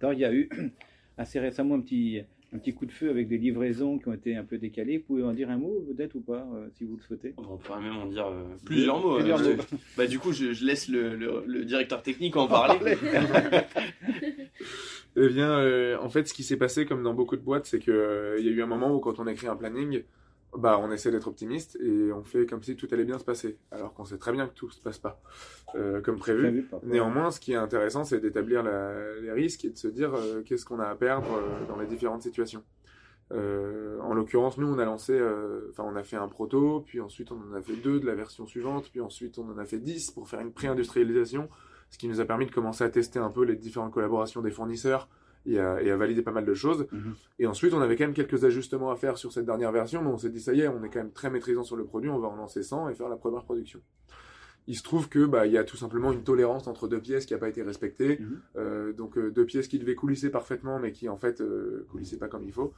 Alors, 0.00 0.12
il 0.12 0.18
y 0.18 0.24
a 0.24 0.32
eu 0.34 0.48
assez 1.16 1.38
récemment 1.40 1.76
un 1.76 1.80
petit, 1.80 2.20
un 2.56 2.58
petit 2.58 2.74
coup 2.74 2.86
de 2.86 2.92
feu 2.92 3.10
avec 3.10 3.28
des 3.28 3.36
livraisons 3.38 3.98
qui 3.98 4.08
ont 4.08 4.14
été 4.14 4.34
un 4.34 4.44
peu 4.44 4.56
décalées. 4.58 4.96
Vous 4.98 5.04
pouvez 5.04 5.22
en 5.22 5.32
dire 5.34 5.50
un 5.50 5.58
mot, 5.58 5.84
peut-être, 5.94 6.14
ou 6.14 6.20
pas, 6.20 6.46
euh, 6.54 6.66
si 6.78 6.84
vous 6.84 6.96
le 6.96 7.02
souhaitez? 7.02 7.34
On 7.36 7.56
pourrait 7.58 7.82
même 7.82 7.96
en 7.98 8.06
dire 8.06 8.26
euh, 8.26 8.44
plusieurs 8.64 8.98
mots. 9.00 9.16
Plusieurs 9.16 9.40
euh, 9.46 9.56
mots. 9.56 9.62
Bah, 9.96 10.06
du 10.06 10.18
coup, 10.18 10.32
je, 10.32 10.52
je 10.54 10.64
laisse 10.64 10.88
le, 10.88 11.14
le- 11.14 11.44
le 11.46 11.64
directeur 11.64 12.02
technique 12.02 12.36
en 12.36 12.48
parler. 12.48 12.96
Eh 15.18 15.28
bien, 15.28 15.50
euh, 15.60 15.96
en 15.98 16.10
fait, 16.10 16.28
ce 16.28 16.34
qui 16.34 16.42
s'est 16.42 16.58
passé, 16.58 16.84
comme 16.84 17.02
dans 17.02 17.14
beaucoup 17.14 17.36
de 17.36 17.40
boîtes, 17.42 17.64
c'est 17.64 17.78
qu'il 17.78 17.94
il 18.38 18.44
y 18.44 18.48
a 18.48 18.52
eu 18.52 18.62
un 18.62 18.66
moment 18.66 18.94
où, 18.94 18.98
quand 19.00 19.18
on 19.18 19.26
écrit 19.26 19.46
un 19.46 19.56
planning, 19.56 20.02
bah, 20.56 20.78
on 20.80 20.90
essaie 20.90 21.10
d'être 21.10 21.28
optimiste 21.28 21.76
et 21.80 22.12
on 22.12 22.22
fait 22.22 22.46
comme 22.46 22.62
si 22.62 22.76
tout 22.76 22.88
allait 22.92 23.04
bien 23.04 23.18
se 23.18 23.24
passer, 23.24 23.58
alors 23.70 23.94
qu'on 23.94 24.04
sait 24.04 24.18
très 24.18 24.32
bien 24.32 24.46
que 24.46 24.54
tout 24.54 24.70
se 24.70 24.80
passe 24.80 24.98
pas 24.98 25.20
euh, 25.74 26.00
comme 26.00 26.18
prévu. 26.18 26.68
Néanmoins, 26.82 27.30
ce 27.30 27.40
qui 27.40 27.52
est 27.52 27.56
intéressant, 27.56 28.04
c'est 28.04 28.20
d'établir 28.20 28.62
les 28.62 29.32
risques 29.32 29.64
et 29.64 29.70
de 29.70 29.76
se 29.76 29.88
dire 29.88 30.14
euh, 30.14 30.42
qu'est-ce 30.42 30.64
qu'on 30.64 30.80
a 30.80 30.86
à 30.86 30.94
perdre 30.94 31.28
euh, 31.34 31.66
dans 31.68 31.76
les 31.78 31.86
différentes 31.86 32.22
situations. 32.22 32.62
En 33.32 34.14
l'occurrence, 34.14 34.56
nous, 34.56 34.68
on 34.68 34.78
a 34.78 34.84
lancé, 34.84 35.20
enfin, 35.70 35.82
on 35.84 35.96
a 35.96 36.04
fait 36.04 36.16
un 36.16 36.28
proto, 36.28 36.84
puis 36.86 37.00
ensuite 37.00 37.32
on 37.32 37.40
en 37.50 37.54
a 37.54 37.60
fait 37.60 37.74
deux 37.74 37.98
de 37.98 38.06
la 38.06 38.14
version 38.14 38.46
suivante, 38.46 38.88
puis 38.92 39.00
ensuite 39.00 39.38
on 39.38 39.50
en 39.50 39.58
a 39.58 39.64
fait 39.64 39.80
dix 39.80 40.12
pour 40.12 40.28
faire 40.28 40.38
une 40.38 40.52
pré-industrialisation, 40.52 41.48
ce 41.90 41.98
qui 41.98 42.06
nous 42.06 42.20
a 42.20 42.24
permis 42.24 42.46
de 42.46 42.52
commencer 42.52 42.84
à 42.84 42.88
tester 42.88 43.18
un 43.18 43.30
peu 43.30 43.44
les 43.44 43.56
différentes 43.56 43.92
collaborations 43.92 44.42
des 44.42 44.52
fournisseurs 44.52 45.08
et 45.46 45.58
à, 45.58 45.82
et 45.82 45.90
à 45.90 45.96
valider 45.96 46.22
pas 46.22 46.32
mal 46.32 46.44
de 46.44 46.54
choses. 46.54 46.86
Mhm. 46.92 47.14
Et 47.38 47.46
ensuite, 47.46 47.74
on 47.74 47.80
avait 47.80 47.96
quand 47.96 48.04
même 48.04 48.14
quelques 48.14 48.44
ajustements 48.44 48.90
à 48.90 48.96
faire 48.96 49.18
sur 49.18 49.32
cette 49.32 49.46
dernière 49.46 49.72
version, 49.72 50.02
mais 50.02 50.10
on 50.10 50.18
s'est 50.18 50.30
dit 50.30 50.40
ça 50.40 50.52
y 50.52 50.60
est, 50.60 50.68
on 50.68 50.82
est 50.82 50.88
quand 50.88 51.00
même 51.00 51.12
très 51.12 51.30
maîtrisant 51.30 51.62
sur 51.62 51.76
le 51.76 51.84
produit, 51.84 52.10
on 52.10 52.18
va 52.18 52.28
en 52.28 52.36
lancer 52.36 52.62
100 52.62 52.88
et 52.88 52.94
faire 52.94 53.08
la 53.08 53.16
première 53.16 53.44
production. 53.44 53.80
Il 54.68 54.76
se 54.76 54.82
trouve 54.82 55.08
que 55.08 55.24
bah 55.24 55.46
il 55.46 55.52
y 55.52 55.58
a 55.58 55.62
tout 55.62 55.76
simplement 55.76 56.10
une 56.12 56.24
tolérance 56.24 56.66
entre 56.66 56.88
deux 56.88 57.00
pièces 57.00 57.24
qui 57.24 57.34
n'a 57.34 57.38
pas 57.38 57.48
été 57.48 57.62
respectée. 57.62 58.18
Mhm. 58.18 58.40
Euh, 58.56 58.92
donc 58.92 59.16
euh, 59.16 59.30
deux 59.30 59.46
pièces 59.46 59.68
qui 59.68 59.78
devaient 59.78 59.94
coulisser 59.94 60.30
parfaitement, 60.30 60.78
mais 60.78 60.92
qui 60.92 61.08
en 61.08 61.16
fait 61.16 61.40
euh, 61.40 61.86
coulissaient 61.90 62.18
pas 62.18 62.28
comme 62.28 62.42
il 62.42 62.52
faut. 62.52 62.72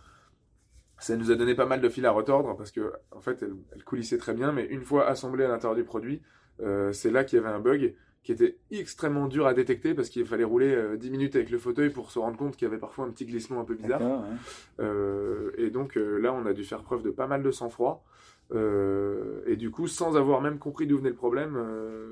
Ça 1.00 1.16
nous 1.16 1.30
a 1.30 1.36
donné 1.36 1.54
pas 1.54 1.64
mal 1.64 1.80
de 1.80 1.88
fil 1.88 2.04
à 2.06 2.10
retordre 2.10 2.56
parce 2.56 2.72
que 2.72 2.92
en 3.12 3.20
fait 3.20 3.42
elles, 3.42 3.54
elles 3.72 3.84
coulissaient 3.84 4.18
très 4.18 4.34
bien, 4.34 4.52
mais 4.52 4.66
une 4.66 4.82
fois 4.82 5.06
assemblées 5.06 5.44
à 5.44 5.48
l'intérieur 5.48 5.76
du 5.76 5.84
produit, 5.84 6.20
euh, 6.60 6.92
c'est 6.92 7.10
là 7.10 7.24
qu'il 7.24 7.38
y 7.38 7.40
avait 7.40 7.54
un 7.54 7.60
bug 7.60 7.94
qui 8.28 8.32
était 8.32 8.58
extrêmement 8.70 9.26
dur 9.26 9.46
à 9.46 9.54
détecter 9.54 9.94
parce 9.94 10.10
qu'il 10.10 10.26
fallait 10.26 10.44
rouler 10.44 10.74
euh, 10.74 10.98
10 10.98 11.10
minutes 11.10 11.34
avec 11.34 11.48
le 11.48 11.56
fauteuil 11.56 11.88
pour 11.88 12.10
se 12.10 12.18
rendre 12.18 12.36
compte 12.36 12.56
qu'il 12.56 12.66
y 12.66 12.70
avait 12.70 12.78
parfois 12.78 13.06
un 13.06 13.08
petit 13.08 13.24
glissement 13.24 13.58
un 13.58 13.64
peu 13.64 13.74
bizarre. 13.74 14.02
Euh, 14.80 15.52
et 15.56 15.70
donc 15.70 15.96
euh, 15.96 16.18
là, 16.18 16.34
on 16.34 16.44
a 16.44 16.52
dû 16.52 16.62
faire 16.62 16.82
preuve 16.82 17.02
de 17.02 17.08
pas 17.08 17.26
mal 17.26 17.42
de 17.42 17.50
sang-froid. 17.50 18.04
Euh, 18.52 19.40
et 19.46 19.56
du 19.56 19.70
coup, 19.70 19.86
sans 19.86 20.18
avoir 20.18 20.42
même 20.42 20.58
compris 20.58 20.86
d'où 20.86 20.98
venait 20.98 21.08
le 21.08 21.14
problème, 21.14 21.58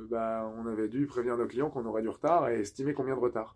bah, 0.08 0.50
on 0.56 0.66
avait 0.66 0.88
dû 0.88 1.04
prévenir 1.04 1.36
nos 1.36 1.44
clients 1.44 1.68
qu'on 1.68 1.84
aurait 1.84 2.00
du 2.00 2.08
retard 2.08 2.48
et 2.48 2.60
estimer 2.60 2.94
combien 2.94 3.14
de 3.14 3.20
retard. 3.20 3.54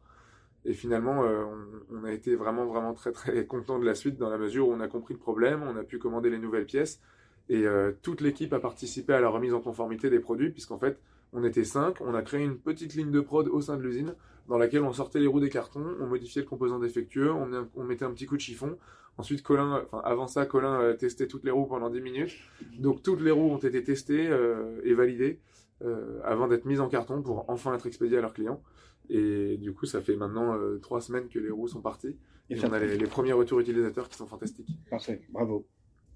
Et 0.67 0.75
finalement, 0.75 1.23
on, 1.23 1.97
on 1.97 2.05
a 2.05 2.13
été 2.13 2.37
vraiment, 2.37 2.67
vraiment 2.67 2.93
très, 2.93 3.13
très 3.13 3.47
content 3.47 3.79
de 3.79 3.87
la 3.87 3.95
suite 3.95 4.19
dans 4.19 4.29
la 4.29 4.37
mesure 4.37 4.69
où 4.69 4.73
on 4.75 4.81
a 4.81 4.89
compris 4.89 5.15
le 5.15 5.21
problème, 5.21 5.63
on 5.63 5.79
a 5.79 5.83
pu 5.83 5.99
commander 5.99 6.29
les 6.29 6.39
nouvelles 6.39 6.67
pièces 6.67 7.01
et 7.49 7.65
toute 8.03 8.21
l'équipe 8.21 8.53
a 8.53 8.61
participé 8.61 9.15
à 9.15 9.21
la 9.21 9.31
remise 9.31 9.55
en 9.55 9.61
conformité 9.61 10.11
des 10.11 10.21
produits 10.21 10.51
puisqu'en 10.51 10.79
fait, 10.79 11.01
on 11.33 11.45
était 11.45 11.65
cinq, 11.65 12.01
on 12.01 12.15
a 12.15 12.23
créé 12.23 12.43
une 12.45 12.59
petite 12.59 12.95
ligne 12.95 13.11
de 13.11 13.21
prod 13.21 13.49
au 13.49 13.61
sein 13.61 13.77
de 13.77 13.83
l'usine 13.83 14.15
dans 14.49 14.59
laquelle 14.59 14.83
on 14.83 14.93
sortait 14.93 15.21
les 15.21 15.27
roues 15.29 15.41
des 15.41 15.49
cartons, 15.51 15.95
on 16.01 16.07
modifiait 16.07 16.43
le 16.43 16.49
composant 16.49 16.79
défectueux, 16.81 17.33
on, 17.33 17.47
met- 17.47 17.69
on 17.77 17.85
mettait 17.85 18.05
un 18.05 18.11
petit 18.13 18.27
coup 18.27 18.37
de 18.37 18.41
chiffon. 18.41 18.77
Ensuite, 19.17 19.43
Colin, 19.43 19.83
enfin 19.85 20.01
avant 20.05 20.27
ça, 20.27 20.47
Colin 20.47 20.81
euh, 20.81 20.95
testait 20.95 21.29
toutes 21.29 21.45
les 21.45 21.51
roues 21.51 21.67
pendant 21.67 21.91
10 21.91 22.01
minutes. 22.01 22.37
Donc 22.79 23.03
toutes 23.03 23.21
les 23.21 23.31
roues 23.31 23.51
ont 23.53 23.59
été 23.59 23.83
testées 23.85 24.29
euh, 24.29 24.81
et 24.83 24.95
validées 24.95 25.39
euh, 25.85 26.21
avant 26.25 26.49
d'être 26.49 26.65
mises 26.65 26.81
en 26.81 26.89
carton 26.89 27.23
pour 27.23 27.45
enfin 27.49 27.75
être 27.75 27.87
expédiées 27.87 28.19
à 28.19 28.23
leurs 28.23 28.33
clients. 28.33 28.63
Et 29.09 29.57
du 29.59 29.73
coup, 29.73 29.87
ça 29.87 30.01
fait 30.01 30.17
maintenant 30.17 30.55
euh, 30.57 30.79
trois 30.79 31.01
semaines 31.01 31.29
que 31.29 31.39
les 31.39 31.51
roues 31.51 31.69
sont 31.69 31.81
parties. 31.83 32.17
Et 32.49 32.57
on 32.65 32.73
a 32.73 32.79
les, 32.81 32.97
les 32.97 33.07
premiers 33.07 33.33
retours 33.33 33.61
utilisateurs 33.61 34.09
qui 34.09 34.17
sont 34.17 34.27
fantastiques. 34.27 34.69
Parfait, 34.89 35.23
bravo. 35.31 35.67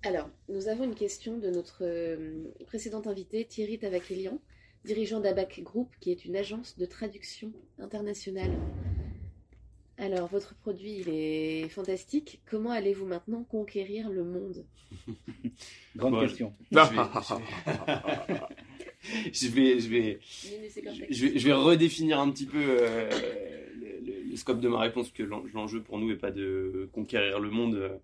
Alors, 0.05 0.29
nous 0.49 0.69
avons 0.69 0.85
une 0.85 0.95
question 0.95 1.39
de 1.39 1.49
notre 1.51 1.85
précédent 2.67 3.03
invité, 3.07 3.45
Thierry 3.47 3.79
Tavakelian, 3.79 4.41
dirigeant 4.85 5.21
d'ABAC 5.21 5.63
Group, 5.63 5.89
qui 6.01 6.11
est 6.11 6.25
une 6.25 6.37
agence 6.37 6.77
de 6.79 6.85
traduction 6.87 7.53
internationale. 7.79 8.53
Alors, 9.97 10.27
votre 10.29 10.55
produit, 10.57 10.97
il 10.99 11.09
est 11.09 11.69
fantastique. 11.69 12.41
Comment 12.51 12.71
allez-vous 12.71 13.07
maintenant 13.07 13.45
conquérir 13.45 14.11
le 14.11 14.25
monde? 14.25 14.65
Grande 15.97 16.21
question. 16.21 16.53
Je 19.33 19.49
vais, 19.49 19.79
je 19.81 19.89
vais, 19.89 20.19
je 20.21 20.49
vais, 20.49 20.57
Minus 20.59 20.77
et 20.77 20.83
je 20.83 20.89
complexe. 20.89 21.19
vais, 21.21 21.39
je 21.39 21.47
vais 21.47 21.53
redéfinir 21.53 22.19
un 22.21 22.31
petit 22.31 22.47
peu 22.47 22.59
euh, 22.81 23.11
le, 24.31 24.37
scope 24.37 24.61
de 24.61 24.69
ma 24.69 24.81
réponse, 24.81 25.11
que 25.13 25.23
l'en- 25.23 25.45
l'enjeu 25.53 25.83
pour 25.83 25.99
nous 25.99 26.09
n'est 26.09 26.17
pas 26.17 26.31
de 26.31 26.89
conquérir 26.93 27.39
le 27.39 27.51
monde. 27.51 28.01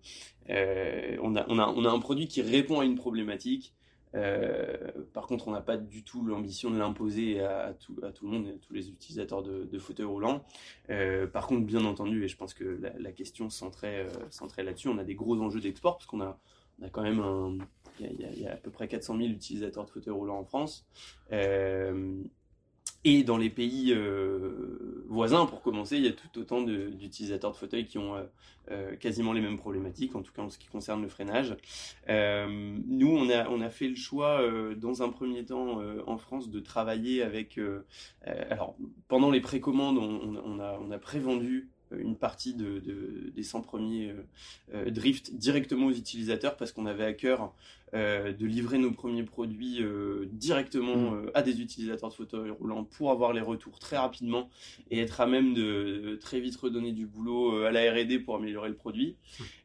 Euh, 0.49 1.17
on, 1.21 1.35
a, 1.35 1.45
on, 1.49 1.57
a, 1.59 1.67
on 1.75 1.83
a 1.85 1.89
un 1.89 1.99
produit 1.99 2.27
qui 2.27 2.41
répond 2.41 2.79
à 2.79 2.85
une 2.85 2.95
problématique. 2.95 3.73
Euh, 4.15 4.91
par 5.13 5.27
contre, 5.27 5.47
on 5.47 5.51
n'a 5.51 5.61
pas 5.61 5.77
du 5.77 6.03
tout 6.03 6.25
l'ambition 6.25 6.69
de 6.69 6.77
l'imposer 6.77 7.41
à, 7.41 7.73
tout, 7.73 7.95
à 8.03 8.11
tout 8.11 8.25
le 8.25 8.31
monde, 8.31 8.47
à 8.47 8.57
tous 8.59 8.73
les 8.73 8.89
utilisateurs 8.89 9.43
de, 9.43 9.79
fauteuils 9.79 10.05
roulants. 10.05 10.43
Euh, 10.89 11.27
par 11.27 11.47
contre, 11.47 11.65
bien 11.65 11.85
entendu, 11.85 12.23
et 12.23 12.27
je 12.27 12.37
pense 12.37 12.53
que 12.53 12.79
la, 12.97 13.11
question 13.11 13.49
centrait, 13.49 14.05
euh, 14.05 14.29
centrait 14.29 14.63
là-dessus, 14.63 14.89
on 14.89 14.97
a 14.97 15.03
des 15.03 15.15
gros 15.15 15.39
enjeux 15.41 15.61
d'export, 15.61 15.97
parce 15.97 16.05
qu'on 16.05 16.21
a, 16.21 16.37
on 16.79 16.85
a 16.85 16.89
quand 16.89 17.03
même 17.03 17.59
il 17.99 18.39
y 18.39 18.47
a- 18.47 18.53
à 18.53 18.55
peu 18.55 18.71
près 18.71 18.87
400 18.87 19.17
000 19.17 19.29
utilisateurs 19.29 19.85
de 19.85 19.89
fauteuils 19.89 20.13
roulants 20.13 20.39
en 20.39 20.45
France. 20.45 20.85
Et 23.03 23.23
dans 23.23 23.37
les 23.37 23.49
pays 23.49 23.93
euh, 23.93 25.03
voisins, 25.07 25.45
pour 25.45 25.61
commencer, 25.61 25.97
il 25.97 26.05
y 26.05 26.07
a 26.07 26.11
tout 26.11 26.39
autant 26.39 26.61
d'utilisateurs 26.61 27.51
de 27.51 27.55
fauteuils 27.55 27.85
qui 27.85 27.97
ont 27.97 28.15
euh, 28.15 28.23
euh, 28.69 28.95
quasiment 28.95 29.33
les 29.33 29.41
mêmes 29.41 29.57
problématiques, 29.57 30.15
en 30.15 30.21
tout 30.21 30.31
cas 30.31 30.43
en 30.43 30.49
ce 30.49 30.59
qui 30.59 30.67
concerne 30.67 31.01
le 31.01 31.07
freinage. 31.09 31.55
Nous, 32.07 33.07
on 33.09 33.29
a, 33.29 33.69
fait 33.69 33.87
le 33.87 33.95
choix, 33.95 34.41
dans 34.75 35.01
un 35.01 35.09
premier 35.09 35.45
temps, 35.45 35.81
en 36.05 36.17
France, 36.17 36.49
de 36.49 36.59
travailler 36.59 37.23
avec... 37.23 37.59
alors, 38.25 38.75
pendant 39.07 39.31
les 39.31 39.41
précommandes, 39.41 39.97
on, 39.97 40.59
a, 40.59 40.99
prévendu 40.99 41.69
une 41.97 42.15
partie 42.15 42.53
de, 42.53 42.79
de- 42.79 43.31
des 43.33 43.43
100 43.43 43.61
premiers 43.61 44.11
euh, 44.11 44.23
euh, 44.73 44.91
drift 44.91 45.33
directement 45.35 45.87
aux 45.87 45.93
utilisateurs 45.93 46.57
parce 46.57 46.71
qu'on 46.71 46.85
avait 46.85 47.05
à 47.05 47.13
cœur 47.13 47.53
euh, 47.93 48.31
de 48.33 48.45
livrer 48.45 48.77
nos 48.77 48.91
premiers 48.91 49.23
produits 49.23 49.81
euh, 49.81 50.27
directement 50.31 51.13
euh, 51.15 51.31
à 51.33 51.41
des 51.41 51.61
utilisateurs 51.61 52.09
de 52.09 52.13
fauteuils 52.13 52.49
roulants 52.51 52.83
pour 52.83 53.11
avoir 53.11 53.33
les 53.33 53.41
retours 53.41 53.79
très 53.79 53.97
rapidement 53.97 54.49
et 54.89 54.99
être 54.99 55.21
à 55.21 55.27
même 55.27 55.53
de, 55.53 56.01
de 56.05 56.15
très 56.15 56.39
vite 56.39 56.55
redonner 56.55 56.91
du 56.91 57.05
boulot 57.05 57.55
euh, 57.55 57.67
à 57.67 57.71
la 57.71 57.91
R&D 57.91 58.19
pour 58.19 58.35
améliorer 58.35 58.69
le 58.69 58.75
produit. 58.75 59.15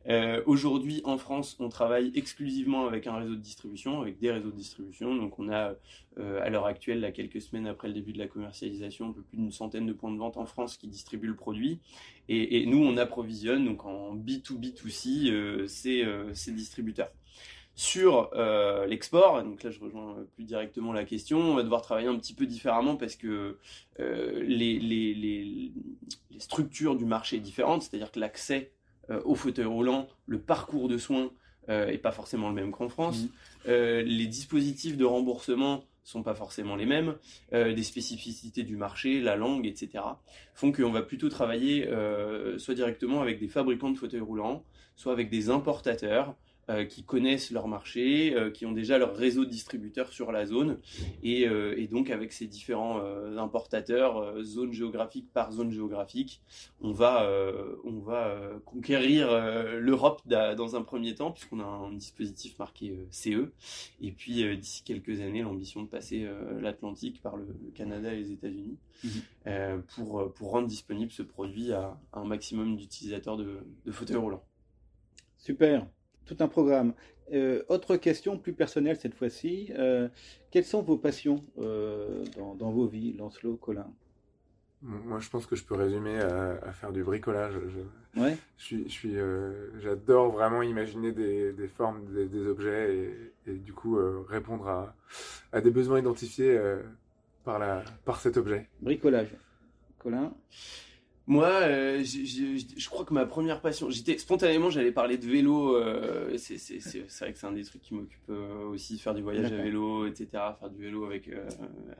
Euh, 0.08 0.42
Aujourd'hui, 0.46 1.02
en 1.04 1.18
France, 1.18 1.56
on 1.58 1.68
travaille 1.68 2.12
exclusivement 2.14 2.86
avec 2.86 3.06
un 3.06 3.16
réseau 3.16 3.34
de 3.34 3.40
distribution, 3.40 4.00
avec 4.00 4.18
des 4.18 4.30
réseaux 4.30 4.50
de 4.50 4.56
distribution. 4.56 5.14
Donc, 5.14 5.38
on 5.38 5.50
a 5.50 5.74
euh, 6.18 6.40
à 6.42 6.48
l'heure 6.48 6.66
actuelle, 6.66 7.00
là, 7.00 7.12
quelques 7.12 7.42
semaines 7.42 7.66
après 7.66 7.88
le 7.88 7.94
début 7.94 8.12
de 8.12 8.18
la 8.18 8.26
commercialisation, 8.26 9.08
un 9.08 9.12
peu 9.12 9.22
plus 9.22 9.36
d'une 9.36 9.52
centaine 9.52 9.86
de 9.86 9.92
points 9.92 10.12
de 10.12 10.18
vente 10.18 10.36
en 10.36 10.46
France 10.46 10.76
qui 10.76 10.86
distribuent 10.86 11.26
le 11.26 11.36
produit. 11.36 11.80
Et, 12.28 12.62
et 12.62 12.66
nous, 12.66 12.78
on 12.78 12.96
approvisionne 12.96 13.64
donc 13.64 13.84
en 13.84 14.16
B2B2C 14.16 15.30
euh, 15.30 15.66
ces, 15.66 16.04
euh, 16.04 16.32
ces 16.34 16.52
distributeurs. 16.52 17.10
Sur 17.78 18.30
euh, 18.32 18.86
l'export, 18.86 19.42
donc 19.42 19.62
là 19.62 19.70
je 19.70 19.78
rejoins 19.78 20.16
plus 20.34 20.44
directement 20.44 20.94
la 20.94 21.04
question, 21.04 21.38
on 21.38 21.54
va 21.54 21.62
devoir 21.62 21.82
travailler 21.82 22.08
un 22.08 22.16
petit 22.16 22.32
peu 22.32 22.46
différemment 22.46 22.96
parce 22.96 23.16
que 23.16 23.58
euh, 24.00 24.42
les, 24.42 24.78
les, 24.78 25.12
les, 25.12 25.72
les, 26.30 26.40
structures 26.40 26.96
du 26.96 27.04
marché 27.04 27.36
sont 27.36 27.42
différentes, 27.42 27.82
c'est-à-dire 27.82 28.10
que 28.10 28.18
l'accès 28.18 28.72
euh, 29.10 29.20
au 29.26 29.34
fauteuil 29.34 29.66
roulant, 29.66 30.08
le 30.24 30.40
parcours 30.40 30.88
de 30.88 30.96
soins 30.96 31.30
n'est 31.68 31.98
pas 31.98 32.12
forcément 32.12 32.48
le 32.48 32.54
même 32.54 32.70
qu'en 32.70 32.88
France, 32.88 33.24
mmh. 33.66 33.70
les 33.72 34.26
dispositifs 34.28 34.96
de 34.96 35.04
remboursement 35.04 35.82
sont 36.04 36.22
pas 36.22 36.36
forcément 36.36 36.76
les 36.76 36.86
mêmes, 36.86 37.16
des 37.50 37.82
spécificités 37.82 38.62
du 38.62 38.76
marché, 38.76 39.20
la 39.20 39.34
langue, 39.34 39.66
etc., 39.66 40.04
font 40.54 40.70
qu'on 40.70 40.92
va 40.92 41.02
plutôt 41.02 41.28
travailler 41.28 41.90
soit 42.58 42.74
directement 42.74 43.20
avec 43.20 43.40
des 43.40 43.48
fabricants 43.48 43.90
de 43.90 43.98
fauteuils 43.98 44.20
roulants, 44.20 44.62
soit 44.94 45.12
avec 45.12 45.28
des 45.28 45.50
importateurs, 45.50 46.36
euh, 46.68 46.84
qui 46.84 47.04
connaissent 47.04 47.52
leur 47.52 47.68
marché, 47.68 48.34
euh, 48.34 48.50
qui 48.50 48.66
ont 48.66 48.72
déjà 48.72 48.98
leur 48.98 49.14
réseau 49.14 49.44
de 49.44 49.50
distributeurs 49.50 50.12
sur 50.12 50.32
la 50.32 50.46
zone. 50.46 50.80
Et, 51.22 51.46
euh, 51.46 51.78
et 51.78 51.86
donc 51.86 52.10
avec 52.10 52.32
ces 52.32 52.48
différents 52.48 53.00
importateurs, 53.38 54.42
zone 54.42 54.72
géographique 54.72 55.32
par 55.32 55.52
zone 55.52 55.70
géographique, 55.70 56.42
on 56.80 56.90
va, 56.90 57.30
on 57.84 58.00
va 58.00 58.36
conquérir 58.64 59.28
l'Europe 59.78 60.22
dans 60.26 60.76
un 60.76 60.82
premier 60.82 61.14
temps, 61.14 61.30
puisqu'on 61.30 61.60
a 61.60 61.64
un 61.64 61.92
dispositif 61.92 62.58
marqué 62.58 62.98
CE. 63.10 63.52
Et 64.00 64.10
puis 64.10 64.56
d'ici 64.56 64.82
quelques 64.82 65.20
années, 65.20 65.42
l'ambition 65.42 65.82
de 65.82 65.88
passer 65.88 66.26
l'Atlantique 66.60 67.22
par 67.22 67.36
le, 67.36 67.46
Canada 67.74 68.12
et 68.12 68.16
les 68.16 68.32
États-Unis 68.32 68.78
mmh. 69.04 69.08
pour, 69.94 70.32
pour 70.32 70.50
rendre 70.50 70.66
disponible 70.66 71.12
ce 71.12 71.22
produit 71.22 71.72
à, 71.72 71.98
un 72.12 72.24
maximum 72.24 72.76
d'utilisateurs 72.76 73.36
de, 73.36 73.60
de 73.84 73.92
fauteuils 73.92 74.16
roulants. 74.16 74.44
Super 75.38 75.86
tout 76.26 76.36
un 76.40 76.48
programme. 76.48 76.92
Euh, 77.32 77.62
autre 77.68 77.96
question 77.96 78.38
plus 78.38 78.52
personnelle 78.52 78.96
cette 78.96 79.14
fois-ci. 79.14 79.72
Euh, 79.76 80.08
quelles 80.50 80.64
sont 80.64 80.82
vos 80.82 80.96
passions 80.96 81.42
euh, 81.58 82.24
dans, 82.36 82.70
vos 82.70 82.86
vies, 82.86 83.14
Lancelot, 83.14 83.56
Colin? 83.56 83.90
Moi, 84.82 85.18
je 85.18 85.28
pense 85.30 85.46
que 85.46 85.56
je 85.56 85.64
peux 85.64 85.74
résumer 85.74 86.18
à, 86.20 86.72
faire 86.72 86.92
du 86.92 87.02
bricolage. 87.02 87.54
Je, 87.54 88.20
ouais. 88.20 88.36
je 88.58 88.86
suis, 88.86 89.16
j'adore 89.80 90.30
vraiment 90.30 90.62
imaginer 90.62 91.12
des, 91.12 91.68
formes, 91.68 92.04
des, 92.04 92.46
objets 92.46 93.32
et, 93.46 93.54
du 93.54 93.72
coup 93.72 93.98
répondre 94.28 94.68
à, 94.68 94.94
à, 95.50 95.60
des 95.60 95.70
besoins 95.70 95.98
identifiés 95.98 96.60
par, 97.42 97.58
la, 97.58 97.82
par 98.04 98.20
cet 98.20 98.36
objet. 98.36 98.68
Bricolage. 98.80 99.34
Colin? 99.98 100.32
Moi, 101.28 101.48
euh, 101.48 102.04
je 102.04 102.88
crois 102.88 103.04
que 103.04 103.12
ma 103.12 103.26
première 103.26 103.60
passion, 103.60 103.90
j'étais 103.90 104.16
spontanément, 104.16 104.70
j'allais 104.70 104.92
parler 104.92 105.18
de 105.18 105.26
vélo. 105.26 105.74
Euh, 105.74 106.36
c'est 106.36 106.54
vrai 107.20 107.32
que 107.32 107.38
c'est 107.38 107.46
un 107.46 107.52
des 107.52 107.64
trucs 107.64 107.82
qui 107.82 107.94
m'occupe 107.94 108.30
euh, 108.30 108.66
aussi, 108.66 108.96
faire 108.96 109.12
du 109.12 109.22
voyage 109.22 109.50
à 109.50 109.56
vélo, 109.56 110.06
etc. 110.06 110.28
Faire 110.32 110.70
du 110.70 110.80
vélo 110.80 111.04
avec 111.04 111.28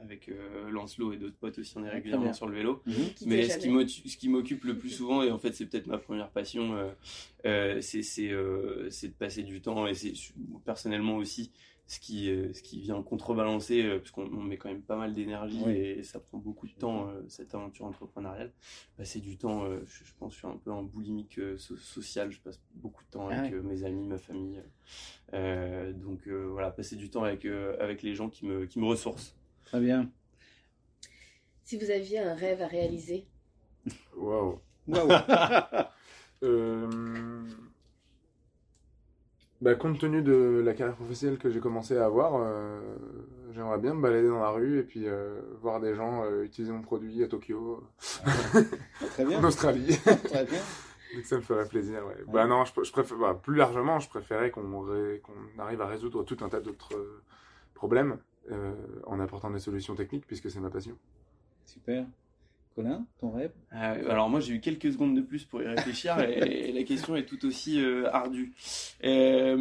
avec 0.01 0.31
Lancelot 0.71 1.13
et 1.13 1.17
d'autres 1.17 1.37
potes 1.37 1.59
aussi, 1.59 1.77
on 1.77 1.85
est 1.85 1.91
régulièrement 1.91 2.33
sur 2.33 2.47
le 2.47 2.55
vélo. 2.55 2.83
Mhm. 2.87 2.95
Mais 3.27 3.49
ce 3.49 4.17
qui 4.17 4.29
m'occupe 4.29 4.65
le 4.65 4.79
plus 4.79 4.91
souvent, 4.91 5.25
et 5.25 5.33
en 5.33 5.39
fait 5.39 5.53
c'est 5.55 5.67
peut-être 5.67 5.89
ma 5.89 5.99
première 5.99 6.31
passion, 6.31 6.77
c'est 7.43 8.29
de 8.29 9.15
passer 9.19 9.43
du 9.43 9.61
temps 9.61 9.89
et 9.89 9.95
c'est 9.95 10.13
personnellement 10.65 11.17
aussi 11.17 11.51
ce 11.87 12.01
qui, 12.01 12.31
euh, 12.31 12.53
ce 12.53 12.63
qui 12.63 12.81
vient 12.81 13.01
contrebalancer, 13.03 13.85
euh, 13.85 13.99
parce 13.99 14.11
qu'on 14.11 14.29
met 14.29 14.57
quand 14.57 14.69
même 14.69 14.83
pas 14.83 14.97
mal 14.97 15.15
d'énergie 15.15 15.63
et 15.71 16.03
ça 16.03 16.19
prend 16.19 16.39
beaucoup 16.39 16.67
de 16.67 16.73
temps, 16.73 17.09
euh, 17.09 17.23
cette 17.29 17.55
aventure 17.55 17.85
entrepreneuriale. 17.85 18.53
Passer 18.97 19.21
du 19.21 19.39
temps, 19.39 19.65
je, 19.87 20.13
pense, 20.19 20.33
je 20.33 20.39
suis 20.39 20.47
un 20.49 20.57
peu 20.57 20.73
un 20.73 20.83
boulimique 20.83 21.41
social, 21.59 22.33
je 22.33 22.41
passe 22.41 22.61
beaucoup 22.75 23.05
de 23.05 23.11
temps 23.11 23.29
avec 23.29 23.55
ah 23.57 23.63
mes 23.63 23.85
amis, 23.85 24.07
ma 24.07 24.19
famille. 24.19 24.61
donc 25.33 26.27
voilà, 26.29 26.71
passer 26.71 26.97
du 26.97 27.09
temps 27.11 27.23
avec, 27.23 27.45
avec 27.45 28.03
les 28.03 28.15
gens 28.15 28.31
qui 28.31 28.47
me, 28.47 28.67
qui 28.67 28.81
me 28.81 28.87
ressourcent. 28.87 29.35
Très 29.65 29.81
bien. 29.81 30.11
Si 31.63 31.77
vous 31.77 31.91
aviez 31.91 32.19
un 32.21 32.35
rêve 32.35 32.63
à 32.63 32.67
réaliser? 32.67 33.27
Waouh 34.17 34.61
Waouh 34.89 35.11
bah, 39.61 39.75
compte 39.75 39.99
tenu 39.99 40.23
de 40.23 40.63
la 40.65 40.75
carrière 40.75 40.97
professionnelle 40.97 41.39
que 41.39 41.51
j'ai 41.51 41.61
commencé 41.61 41.97
à 41.97 42.05
avoir, 42.05 42.35
euh, 42.37 42.81
j'aimerais 43.55 43.79
bien 43.79 43.95
me 43.95 44.03
balader 44.03 44.29
dans 44.29 44.41
la 44.41 44.51
rue 44.51 44.79
et 44.79 44.83
puis 44.83 45.07
euh, 45.07 45.41
voir 45.61 45.81
des 45.81 45.95
gens 45.95 46.25
euh, 46.25 46.45
utiliser 46.45 46.73
mon 46.73 46.83
produit 46.83 47.23
à 47.25 47.29
Tokyo, 47.29 47.83
Très 49.13 49.25
bien. 49.25 49.39
en 49.41 49.45
Australie. 49.45 49.99
Très 50.25 50.45
bien. 50.45 50.61
Donc 51.15 51.25
ça 51.25 51.37
me 51.37 51.43
ferait 51.43 51.67
plaisir. 51.67 52.05
Ouais. 52.07 52.17
Bah 52.29 52.47
non, 52.47 52.65
je, 52.65 52.73
je 52.83 52.93
préfère, 52.93 53.17
bah, 53.17 53.41
plus 53.41 53.55
largement, 53.57 53.99
je 53.99 54.09
préférais 54.09 54.51
qu'on 54.51 54.63
qu'on 55.23 55.63
arrive 55.63 55.81
à 55.81 55.87
résoudre 55.87 56.25
tout 56.25 56.37
un 56.43 56.49
tas 56.49 56.61
d'autres 56.61 57.23
problèmes 57.75 58.19
en 59.05 59.19
apportant 59.19 59.51
des 59.51 59.59
solutions 59.59 59.95
techniques 59.95 60.27
puisque 60.27 60.51
c'est 60.51 60.61
ma 60.61 60.71
passion. 60.71 60.97
Super. 61.65 62.07
Colin, 62.77 63.07
ton 63.19 63.31
rêve? 63.31 63.53
Euh, 63.73 64.11
Alors 64.11 64.29
moi 64.29 64.39
j'ai 64.39 64.53
eu 64.53 64.61
quelques 64.61 64.93
secondes 64.93 65.17
de 65.17 65.23
plus 65.23 65.47
pour 65.47 65.63
y 65.63 65.67
réfléchir 65.67 66.21
et, 66.29 66.73
la 66.73 66.83
question 66.83 67.17
est 67.17 67.25
tout 67.25 67.47
aussi 67.47 67.83
euh, 67.83 68.07
ardue. 68.13 68.53
Euh, 69.03 69.57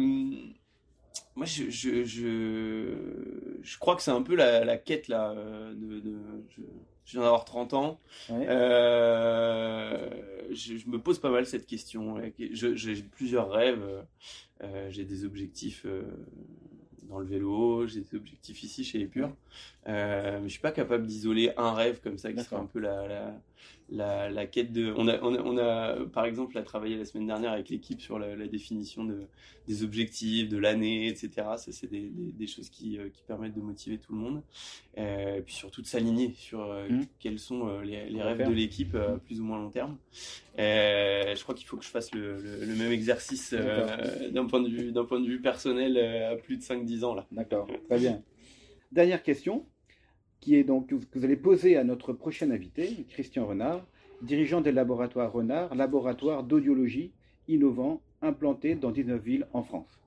moi 1.34 1.46
je, 1.46 1.70
je, 1.70 2.04
je, 2.04 3.78
crois 3.78 3.96
que 3.96 4.02
c'est 4.02 4.10
un 4.10 4.20
peu 4.20 4.34
la, 4.34 4.76
quête 4.76 5.08
là. 5.08 5.34
De, 5.34 6.02
je, 6.50 6.60
viens 7.06 7.22
d'avoir 7.22 7.46
30 7.46 7.72
ans. 7.72 8.00
je, 8.28 8.34
me 10.86 10.98
pose 10.98 11.18
pas 11.18 11.30
mal 11.30 11.46
cette 11.46 11.66
question. 11.66 12.20
J'ai 12.52 13.02
plusieurs 13.02 13.50
rêves. 13.50 14.04
j'ai 14.90 15.06
des 15.06 15.24
objectifs 15.24 15.86
dans 17.08 17.18
le 17.18 17.26
vélo, 17.26 17.86
j'ai 17.86 18.00
des 18.00 18.14
objectifs 18.14 18.62
ici 18.62 18.84
chez 18.84 18.98
les 18.98 19.06
Purs. 19.06 19.32
Euh, 19.88 20.40
je 20.42 20.48
suis 20.48 20.60
pas 20.60 20.72
capable 20.72 21.06
d'isoler 21.06 21.52
un 21.56 21.72
rêve 21.72 22.00
comme 22.02 22.18
ça 22.18 22.32
qui 22.32 22.42
serait 22.42 22.56
un 22.56 22.66
peu 22.66 22.80
la, 22.80 23.06
la, 23.06 23.34
la, 23.88 24.30
la, 24.30 24.46
quête 24.46 24.72
de. 24.72 24.92
On 24.96 25.06
a, 25.06 25.20
on 25.22 25.34
a, 25.34 25.40
on 25.42 25.58
a, 25.58 26.06
par 26.06 26.24
exemple, 26.24 26.58
à 26.58 26.62
travailler 26.62 26.96
la 26.96 27.04
semaine 27.04 27.26
dernière 27.26 27.52
avec 27.52 27.68
l'équipe 27.68 28.00
sur 28.00 28.18
la, 28.18 28.34
définition 28.48 29.04
de, 29.04 29.20
des 29.68 29.84
objectifs, 29.84 30.48
de 30.48 30.58
l'année, 30.58 31.06
etc. 31.06 31.30
Ça, 31.56 31.70
c'est 31.70 31.86
des, 31.86 32.08
des, 32.08 32.32
des, 32.32 32.46
choses 32.48 32.68
qui, 32.68 32.98
euh, 32.98 33.10
qui, 33.10 33.22
permettent 33.22 33.54
de 33.54 33.60
motiver 33.60 33.98
tout 33.98 34.12
le 34.12 34.18
monde. 34.18 34.42
Euh, 34.98 35.36
et 35.36 35.42
puis 35.42 35.54
surtout 35.54 35.82
de 35.82 35.86
s'aligner 35.86 36.32
sur 36.32 36.62
euh, 36.62 36.88
mmh. 36.88 37.06
quels 37.20 37.38
sont 37.38 37.80
les, 37.80 38.08
les 38.08 38.22
rêves 38.22 38.48
de 38.48 38.52
l'équipe 38.52 38.94
à 38.96 39.18
plus 39.24 39.40
ou 39.40 39.44
moins 39.44 39.58
long 39.58 39.70
terme. 39.70 39.96
je 40.58 41.42
crois 41.42 41.54
qu'il 41.54 41.66
faut 41.66 41.76
que 41.76 41.84
je 41.84 41.90
fasse 41.90 42.12
le, 42.12 42.40
le, 42.40 42.74
même 42.74 42.90
exercice 42.90 43.54
d'un 43.54 44.46
point, 44.46 44.60
de 44.60 44.68
vue, 44.68 44.92
point 44.92 45.20
de 45.20 45.26
vue 45.26 45.40
personnel 45.40 45.96
à 45.96 46.34
plus 46.34 46.56
de 46.56 46.62
5-10 46.62 47.04
ans. 47.04 47.14
là. 47.14 47.26
D'accord, 47.30 47.68
très 47.88 47.98
bien. 47.98 48.20
Dernière 48.90 49.22
question 49.22 49.64
qui 50.40 50.54
est 50.54 50.64
donc, 50.64 50.88
que 50.88 51.18
vous 51.18 51.24
allez 51.24 51.36
poser 51.36 51.76
à 51.76 51.84
notre 51.84 52.12
prochain 52.12 52.50
invité, 52.50 53.06
Christian 53.08 53.46
Renard, 53.46 53.86
dirigeant 54.22 54.60
des 54.60 54.72
laboratoires 54.72 55.32
Renard, 55.32 55.74
laboratoire 55.74 56.44
d'audiologie 56.44 57.12
innovant 57.48 58.00
implanté 58.22 58.74
dans 58.74 58.90
19 58.90 59.22
villes 59.22 59.46
en 59.52 59.62
France. 59.62 60.00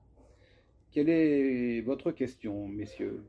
Quelle 0.92 1.08
est 1.08 1.80
votre 1.82 2.10
question, 2.10 2.66
messieurs? 2.68 3.22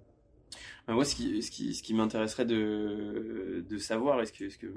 Bah, 0.87 0.93
moi, 0.93 1.05
ce 1.05 1.15
qui, 1.15 1.41
ce 1.41 1.51
qui, 1.51 1.73
ce 1.75 1.83
qui 1.83 1.93
m'intéresserait 1.93 2.45
de, 2.45 3.63
de 3.69 3.77
savoir, 3.77 4.19
est-ce 4.21 4.33
que, 4.33 4.45
est 4.45 4.49
-ce 4.49 4.57
que 4.57 4.73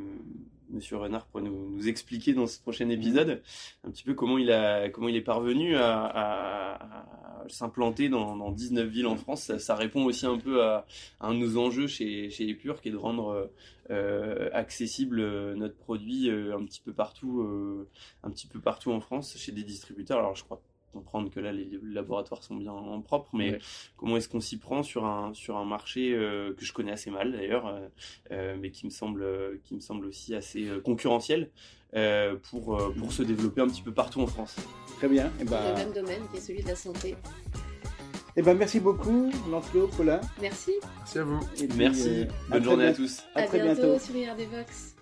Monsieur 0.71 0.97
Renard 0.97 1.27
pourrait 1.27 1.45
nous, 1.45 1.71
nous, 1.71 1.89
expliquer 1.89 2.35
dans 2.35 2.47
ce 2.47 2.61
prochain 2.61 2.89
épisode 2.91 3.43
un 3.85 3.91
petit 3.91 4.05
peu 4.05 4.15
comment 4.15 4.39
il, 4.39 4.51
a, 4.51 4.89
comment 4.91 5.09
il 5.09 5.17
est 5.17 5.23
parvenu 5.23 5.77
à, 5.77 6.05
à, 6.05 7.24
s'implanter 7.49 8.09
dans, 8.09 8.37
dans, 8.37 8.51
19 8.51 8.89
villes 8.89 9.07
en 9.07 9.17
France. 9.17 9.57
Ça, 9.59 9.75
répond 9.75 10.05
aussi 10.05 10.27
un 10.27 10.39
peu 10.39 10.63
à, 10.63 10.87
un 11.21 11.35
de 11.35 11.39
nos 11.39 11.59
enjeux 11.59 11.87
chez, 11.87 12.31
chez 12.31 12.49
Epure, 12.49 12.81
qui 12.81 12.89
est 12.89 12.93
de 12.93 12.97
rendre 12.97 13.51
euh, 13.91 14.49
accessible 14.55 15.21
notre 15.55 15.77
produit 15.77 16.31
euh, 16.31 16.57
un 16.57 16.65
petit 16.65 16.81
peu 16.81 16.95
partout, 16.95 17.43
euh, 17.43 17.87
un 18.23 18.31
petit 18.31 18.47
peu 18.47 18.59
partout 18.59 18.93
en 18.93 19.01
France 19.01 19.37
chez 19.37 19.53
des 19.53 19.63
distributeurs. 19.63 20.19
Alors, 20.19 20.35
je 20.35 20.45
crois 20.45 20.63
comprendre 20.95 21.31
que 21.31 21.41
là 21.41 21.53
les 21.53 21.69
laboratoires 21.83 22.43
sont 22.43 22.57
bien 22.57 22.73
en 22.73 23.01
propre, 23.03 23.31
mais 23.35 23.59
comment 23.97 24.17
est-ce 24.17 24.29
qu'on 24.29 24.41
s'y 24.41 24.59
prend 24.59 24.83
sur 24.83 25.05
un 25.05 25.35
sur 25.35 25.57
un 25.57 25.65
marché 25.65 26.15
euh, 26.15 26.55
que 26.55 26.65
je 26.65 26.73
connais 26.73 26.93
assez 26.93 27.11
mal 27.11 27.33
d'ailleurs, 27.33 27.67
euh, 27.67 27.89
euh, 28.31 28.57
mais 28.59 28.71
qui 28.71 28.87
me 28.87 28.91
semble 28.91 29.25
qui 29.65 29.75
me 29.75 29.81
semble 29.81 30.07
aussi 30.07 30.35
assez 30.35 30.67
concurrentiel 30.85 31.51
pour 32.51 32.81
pour 32.99 33.13
se 33.13 33.23
développer 33.23 33.61
un 33.61 33.69
petit 33.69 33.83
peu 33.83 33.93
partout 33.93 34.21
en 34.21 34.27
France. 34.27 34.57
Très 34.97 35.09
bien. 35.09 35.27
Et 35.27 35.43
eh 35.43 35.45
ben... 35.45 35.71
Le 35.71 35.75
même 35.75 35.93
domaine 35.93 36.23
qui 36.31 36.39
est 36.39 36.41
celui 36.41 36.63
de 36.63 36.69
la 36.69 36.77
santé. 36.77 37.11
Et 38.37 38.41
eh 38.41 38.43
ben 38.43 38.55
merci 38.55 38.81
beaucoup 38.81 39.31
Lancelot, 39.49 39.89
Colin. 39.97 40.21
Merci. 40.41 40.73
Merci 40.99 41.19
à 41.19 41.23
vous. 41.23 41.41
merci. 41.77 42.27
Bonne 42.49 42.65
journée 42.65 42.87
à 42.87 42.93
tous. 42.93 43.23
À, 43.35 43.43
très 43.43 43.61
bientôt, 43.63 43.83
bientôt 43.83 43.99
sur 44.05 44.17
IRD 44.17 44.41
Vox. 44.51 44.94